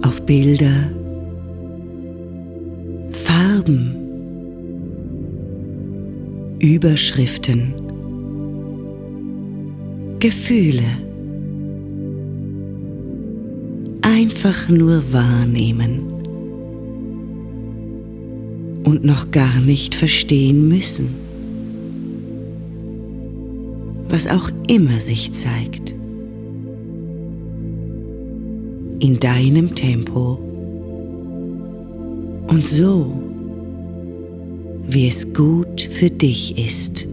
auf 0.02 0.22
Bilder, 0.24 0.92
Farben, 3.12 3.96
Überschriften, 6.60 7.74
Gefühle. 10.20 10.84
Einfach 14.02 14.68
nur 14.68 15.02
wahrnehmen 15.14 16.02
und 18.84 19.06
noch 19.06 19.32
gar 19.32 19.62
nicht 19.62 19.96
verstehen 19.96 20.68
müssen, 20.68 21.23
was 24.14 24.28
auch 24.28 24.52
immer 24.68 25.00
sich 25.00 25.32
zeigt. 25.32 25.96
In 29.00 29.18
deinem 29.20 29.74
Tempo 29.74 30.38
und 32.48 32.68
so, 32.68 33.12
wie 34.88 35.08
es 35.08 35.34
gut 35.34 35.82
für 35.82 36.12
dich 36.12 36.64
ist. 36.64 37.08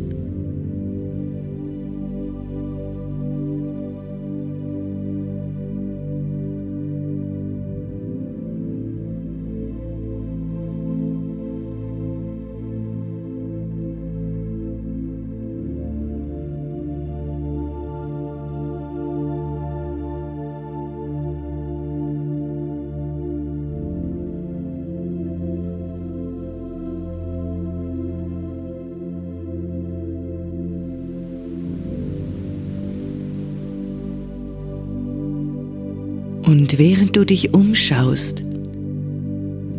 Und 36.51 36.80
während 36.80 37.14
du 37.14 37.24
dich 37.24 37.55
umschaust, 37.55 38.42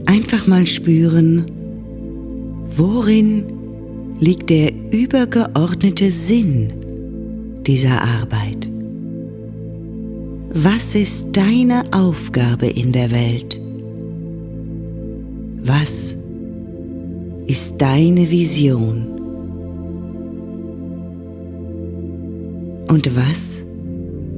einfach 0.05 0.47
mal 0.47 0.65
spüren, 0.65 1.45
worin 2.77 3.43
liegt 4.21 4.49
der 4.49 4.71
übergeordnete 4.93 6.09
Sinn 6.09 6.71
dieser 7.67 8.01
Arbeit? 8.01 8.71
Was 10.53 10.95
ist 10.95 11.27
deine 11.33 11.83
Aufgabe 11.91 12.67
in 12.67 12.93
der 12.93 13.11
Welt? 13.11 13.59
Was 15.65 16.15
ist 17.47 17.75
deine 17.79 18.31
Vision? 18.31 19.07
Und 22.87 23.13
was 23.13 23.65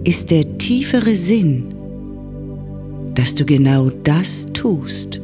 ist 0.04 0.32
der 0.32 0.58
tiefere 0.58 1.14
Sinn 1.14 1.73
dass 3.16 3.36
du 3.36 3.46
genau 3.46 3.90
das 3.90 4.46
tust. 4.54 5.23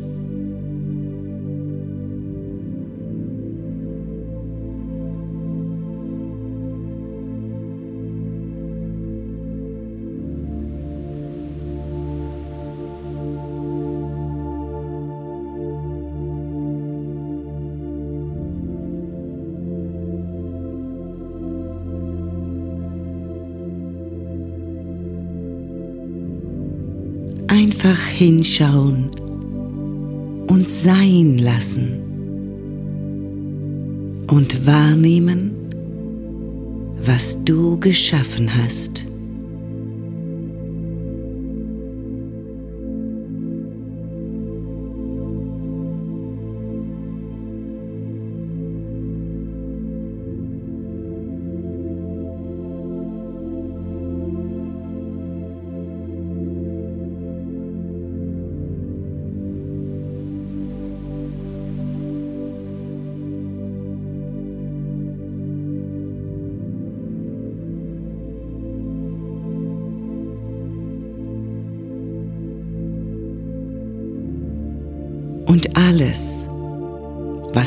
Einfach 27.50 28.00
hinschauen 28.00 29.10
und 30.48 30.70
sein 30.70 31.40
lassen 31.40 32.04
und 34.28 34.68
wahrnehmen, 34.68 35.52
was 37.04 37.44
du 37.44 37.80
geschaffen 37.80 38.56
hast. 38.56 39.09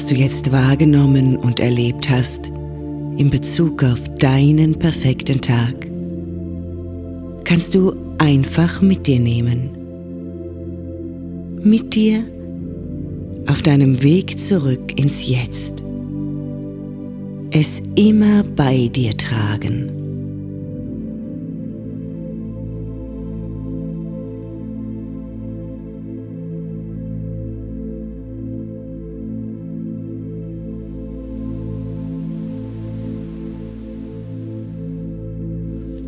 Was 0.02 0.08
du 0.08 0.16
jetzt 0.16 0.50
wahrgenommen 0.50 1.36
und 1.36 1.60
erlebt 1.60 2.10
hast 2.10 2.48
in 2.48 3.30
Bezug 3.30 3.84
auf 3.84 4.00
deinen 4.18 4.76
perfekten 4.76 5.40
Tag, 5.40 5.76
kannst 7.44 7.72
du 7.76 7.94
einfach 8.18 8.82
mit 8.82 9.06
dir 9.06 9.20
nehmen. 9.20 9.70
Mit 11.62 11.94
dir 11.94 12.24
auf 13.46 13.62
deinem 13.62 14.02
Weg 14.02 14.40
zurück 14.40 14.98
ins 14.98 15.28
Jetzt. 15.28 15.84
Es 17.52 17.80
immer 17.94 18.42
bei 18.42 18.88
dir 18.88 19.16
tragen. 19.16 20.01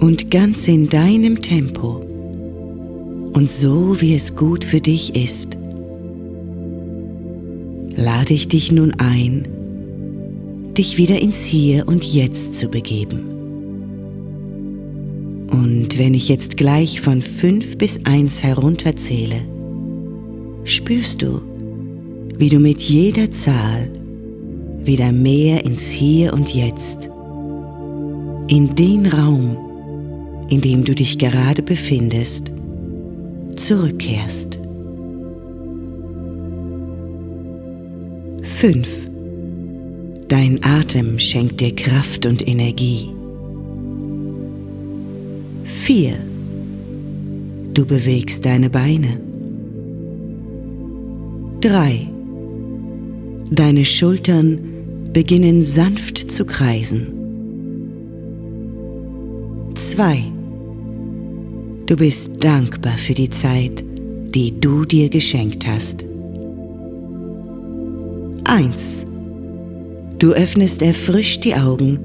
Und 0.04 0.30
ganz 0.30 0.68
in 0.68 0.90
deinem 0.90 1.40
Tempo 1.40 2.04
und 3.32 3.50
so 3.50 4.02
wie 4.02 4.14
es 4.14 4.36
gut 4.36 4.62
für 4.62 4.82
dich 4.82 5.16
ist, 5.16 5.56
lade 7.96 8.34
ich 8.34 8.48
dich 8.48 8.70
nun 8.70 8.92
ein, 8.98 9.48
dich 10.76 10.98
wieder 10.98 11.22
ins 11.22 11.42
Hier 11.42 11.88
und 11.88 12.04
Jetzt 12.04 12.54
zu 12.54 12.68
begeben. 12.68 13.30
Und 15.50 15.98
wenn 15.98 16.12
ich 16.12 16.28
jetzt 16.28 16.58
gleich 16.58 17.00
von 17.00 17.22
fünf 17.22 17.78
bis 17.78 18.04
eins 18.04 18.42
herunterzähle, 18.42 19.40
spürst 20.64 21.22
du, 21.22 21.40
wie 22.36 22.50
du 22.50 22.58
mit 22.58 22.82
jeder 22.82 23.30
Zahl 23.30 23.90
wieder 24.84 25.12
mehr 25.12 25.64
ins 25.64 25.88
Hier 25.90 26.34
und 26.34 26.54
Jetzt, 26.54 27.08
in 28.48 28.74
den 28.74 29.06
Raum, 29.06 29.56
in 30.50 30.60
dem 30.60 30.84
du 30.84 30.94
dich 30.94 31.18
gerade 31.18 31.62
befindest, 31.62 32.52
zurückkehrst. 33.56 34.60
5. 38.42 38.88
Dein 40.28 40.64
Atem 40.64 41.18
schenkt 41.18 41.60
dir 41.60 41.74
Kraft 41.74 42.24
und 42.26 42.46
Energie. 42.46 43.08
4. 45.64 46.14
Du 47.74 47.84
bewegst 47.84 48.44
deine 48.44 48.70
Beine. 48.70 49.20
3. 51.60 52.08
Deine 53.50 53.84
Schultern 53.84 54.58
beginnen 55.12 55.62
sanft 55.62 56.18
zu 56.18 56.44
kreisen. 56.44 57.06
2. 59.74 60.33
Du 61.86 61.96
bist 61.96 62.30
dankbar 62.42 62.96
für 62.96 63.12
die 63.12 63.28
Zeit, 63.28 63.84
die 64.34 64.58
du 64.58 64.86
dir 64.86 65.10
geschenkt 65.10 65.66
hast. 65.66 66.06
1. 68.44 69.04
Du 70.18 70.32
öffnest 70.32 70.80
erfrischt 70.80 71.44
die 71.44 71.54
Augen 71.54 71.98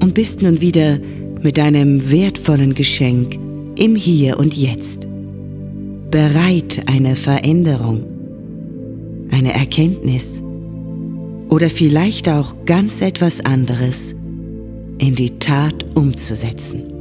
und 0.00 0.14
bist 0.14 0.40
nun 0.40 0.60
wieder 0.60 1.00
mit 1.42 1.58
deinem 1.58 2.12
wertvollen 2.12 2.74
Geschenk 2.74 3.36
im 3.76 3.96
Hier 3.96 4.38
und 4.38 4.54
Jetzt, 4.54 5.08
bereit, 6.12 6.82
eine 6.86 7.16
Veränderung, 7.16 8.04
eine 9.32 9.52
Erkenntnis 9.52 10.40
oder 11.48 11.70
vielleicht 11.70 12.28
auch 12.28 12.54
ganz 12.66 13.00
etwas 13.00 13.44
anderes 13.44 14.14
in 14.98 15.16
die 15.16 15.38
Tat 15.40 15.84
umzusetzen. 15.96 16.91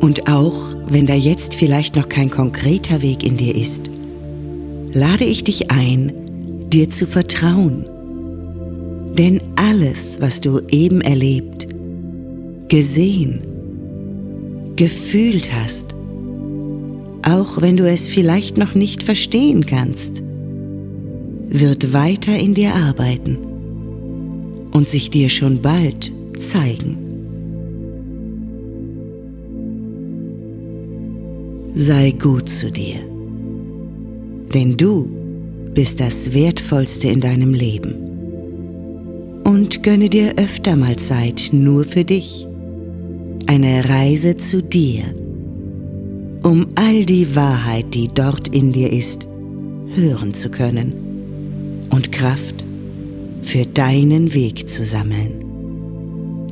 Und 0.00 0.28
auch 0.28 0.74
wenn 0.88 1.06
da 1.06 1.14
jetzt 1.14 1.54
vielleicht 1.54 1.96
noch 1.96 2.08
kein 2.08 2.30
konkreter 2.30 3.02
Weg 3.02 3.24
in 3.24 3.36
dir 3.36 3.54
ist, 3.54 3.90
lade 4.92 5.24
ich 5.24 5.44
dich 5.44 5.70
ein, 5.70 6.12
dir 6.70 6.90
zu 6.90 7.06
vertrauen. 7.06 7.84
Denn 9.16 9.40
alles, 9.56 10.18
was 10.20 10.40
du 10.40 10.60
eben 10.70 11.00
erlebt, 11.00 11.66
gesehen, 12.68 13.40
gefühlt 14.76 15.52
hast, 15.52 15.94
auch 17.22 17.60
wenn 17.60 17.76
du 17.76 17.88
es 17.88 18.08
vielleicht 18.08 18.56
noch 18.56 18.74
nicht 18.74 19.02
verstehen 19.02 19.66
kannst, 19.66 20.22
wird 21.48 21.92
weiter 21.92 22.38
in 22.38 22.54
dir 22.54 22.74
arbeiten 22.74 23.38
und 24.72 24.88
sich 24.88 25.10
dir 25.10 25.28
schon 25.28 25.60
bald 25.60 26.12
zeigen. 26.38 27.07
Sei 31.80 32.10
gut 32.10 32.50
zu 32.50 32.72
dir, 32.72 32.96
denn 34.52 34.76
du 34.76 35.08
bist 35.74 36.00
das 36.00 36.34
Wertvollste 36.34 37.06
in 37.06 37.20
deinem 37.20 37.54
Leben. 37.54 37.94
Und 39.44 39.84
gönne 39.84 40.08
dir 40.08 40.34
öfter 40.38 40.74
mal 40.74 40.96
Zeit 40.96 41.50
nur 41.52 41.84
für 41.84 42.02
dich. 42.02 42.48
Eine 43.46 43.88
Reise 43.88 44.36
zu 44.36 44.60
dir, 44.60 45.04
um 46.42 46.66
all 46.74 47.04
die 47.04 47.36
Wahrheit, 47.36 47.94
die 47.94 48.08
dort 48.12 48.48
in 48.48 48.72
dir 48.72 48.92
ist, 48.92 49.28
hören 49.94 50.34
zu 50.34 50.48
können 50.48 51.86
und 51.90 52.10
Kraft 52.10 52.64
für 53.44 53.64
deinen 53.66 54.34
Weg 54.34 54.68
zu 54.68 54.84
sammeln. 54.84 55.30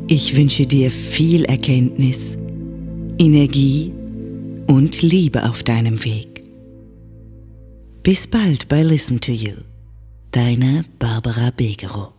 Ich 0.06 0.36
wünsche 0.36 0.66
dir 0.66 0.92
viel 0.92 1.44
Erkenntnis, 1.46 2.38
Energie 3.18 3.90
und 4.66 5.02
Liebe 5.02 5.44
auf 5.44 5.62
deinem 5.62 6.04
Weg. 6.04 6.42
Bis 8.02 8.26
bald 8.26 8.68
bei 8.68 8.82
Listen 8.82 9.20
to 9.20 9.32
You, 9.32 9.54
deine 10.32 10.84
Barbara 10.98 11.50
Begerow. 11.50 12.12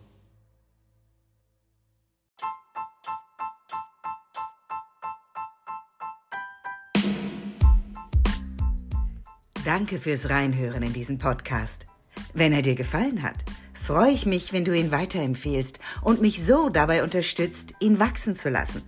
Danke 9.65 9.99
fürs 9.99 10.29
Reinhören 10.29 10.83
in 10.83 10.93
diesen 10.93 11.17
Podcast. 11.17 11.85
Wenn 12.33 12.53
er 12.53 12.61
dir 12.61 12.75
gefallen 12.75 13.21
hat, 13.21 13.43
freue 13.73 14.11
ich 14.11 14.25
mich, 14.25 14.53
wenn 14.53 14.63
du 14.63 14.73
ihn 14.73 14.91
weiterempfehlst 14.91 15.79
und 16.01 16.21
mich 16.21 16.43
so 16.43 16.69
dabei 16.69 17.03
unterstützt, 17.03 17.73
ihn 17.81 17.99
wachsen 17.99 18.35
zu 18.35 18.49
lassen. 18.49 18.81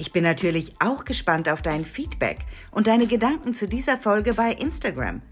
Ich 0.00 0.12
bin 0.12 0.22
natürlich 0.22 0.76
auch 0.78 1.04
gespannt 1.04 1.48
auf 1.48 1.60
dein 1.60 1.84
Feedback 1.84 2.38
und 2.70 2.86
deine 2.86 3.08
Gedanken 3.08 3.52
zu 3.54 3.66
dieser 3.66 3.98
Folge 3.98 4.32
bei 4.32 4.52
Instagram. 4.52 5.22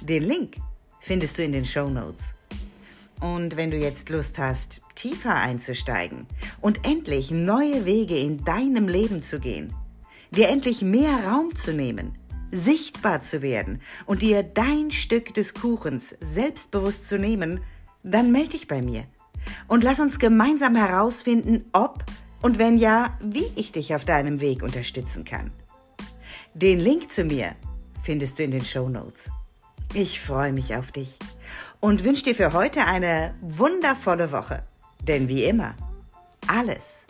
Den 0.00 0.24
Link 0.24 0.56
findest 1.00 1.38
du 1.38 1.44
in 1.44 1.52
den 1.52 1.64
Show 1.64 1.88
Notes. 1.88 2.34
Und 3.20 3.56
wenn 3.56 3.70
du 3.70 3.78
jetzt 3.78 4.10
Lust 4.10 4.36
hast, 4.36 4.82
tiefer 4.96 5.36
einzusteigen 5.36 6.26
und 6.60 6.84
endlich 6.84 7.30
neue 7.30 7.84
Wege 7.84 8.18
in 8.18 8.44
deinem 8.44 8.88
Leben 8.88 9.22
zu 9.22 9.38
gehen, 9.38 9.72
dir 10.32 10.48
endlich 10.48 10.82
mehr 10.82 11.28
Raum 11.28 11.54
zu 11.54 11.72
nehmen, 11.72 12.12
sichtbar 12.50 13.22
zu 13.22 13.42
werden 13.42 13.80
und 14.06 14.22
dir 14.22 14.42
dein 14.42 14.90
Stück 14.90 15.34
des 15.34 15.54
Kuchens 15.54 16.16
selbstbewusst 16.20 17.08
zu 17.08 17.16
nehmen, 17.16 17.60
dann 18.02 18.32
melde 18.32 18.50
dich 18.50 18.66
bei 18.66 18.82
mir 18.82 19.04
und 19.68 19.84
lass 19.84 20.00
uns 20.00 20.18
gemeinsam 20.18 20.74
herausfinden, 20.74 21.64
ob 21.72 22.04
und 22.46 22.60
wenn 22.60 22.78
ja, 22.78 23.18
wie 23.20 23.50
ich 23.56 23.72
dich 23.72 23.92
auf 23.96 24.04
deinem 24.04 24.40
Weg 24.40 24.62
unterstützen 24.62 25.24
kann. 25.24 25.50
Den 26.54 26.78
Link 26.78 27.12
zu 27.12 27.24
mir 27.24 27.56
findest 28.04 28.38
du 28.38 28.44
in 28.44 28.52
den 28.52 28.64
Show 28.64 28.88
Notes. 28.88 29.30
Ich 29.94 30.20
freue 30.20 30.52
mich 30.52 30.76
auf 30.76 30.92
dich 30.92 31.18
und 31.80 32.04
wünsche 32.04 32.22
dir 32.22 32.36
für 32.36 32.52
heute 32.52 32.86
eine 32.86 33.34
wundervolle 33.40 34.30
Woche. 34.30 34.62
Denn 35.02 35.26
wie 35.26 35.42
immer, 35.42 35.74
alles 36.46 37.04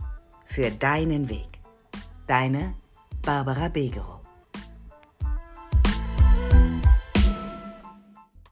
für 0.47 0.70
deinen 0.70 1.28
Weg. 1.28 1.59
Deine 2.26 2.72
Barbara 3.20 3.68
Begerow. 3.68 4.15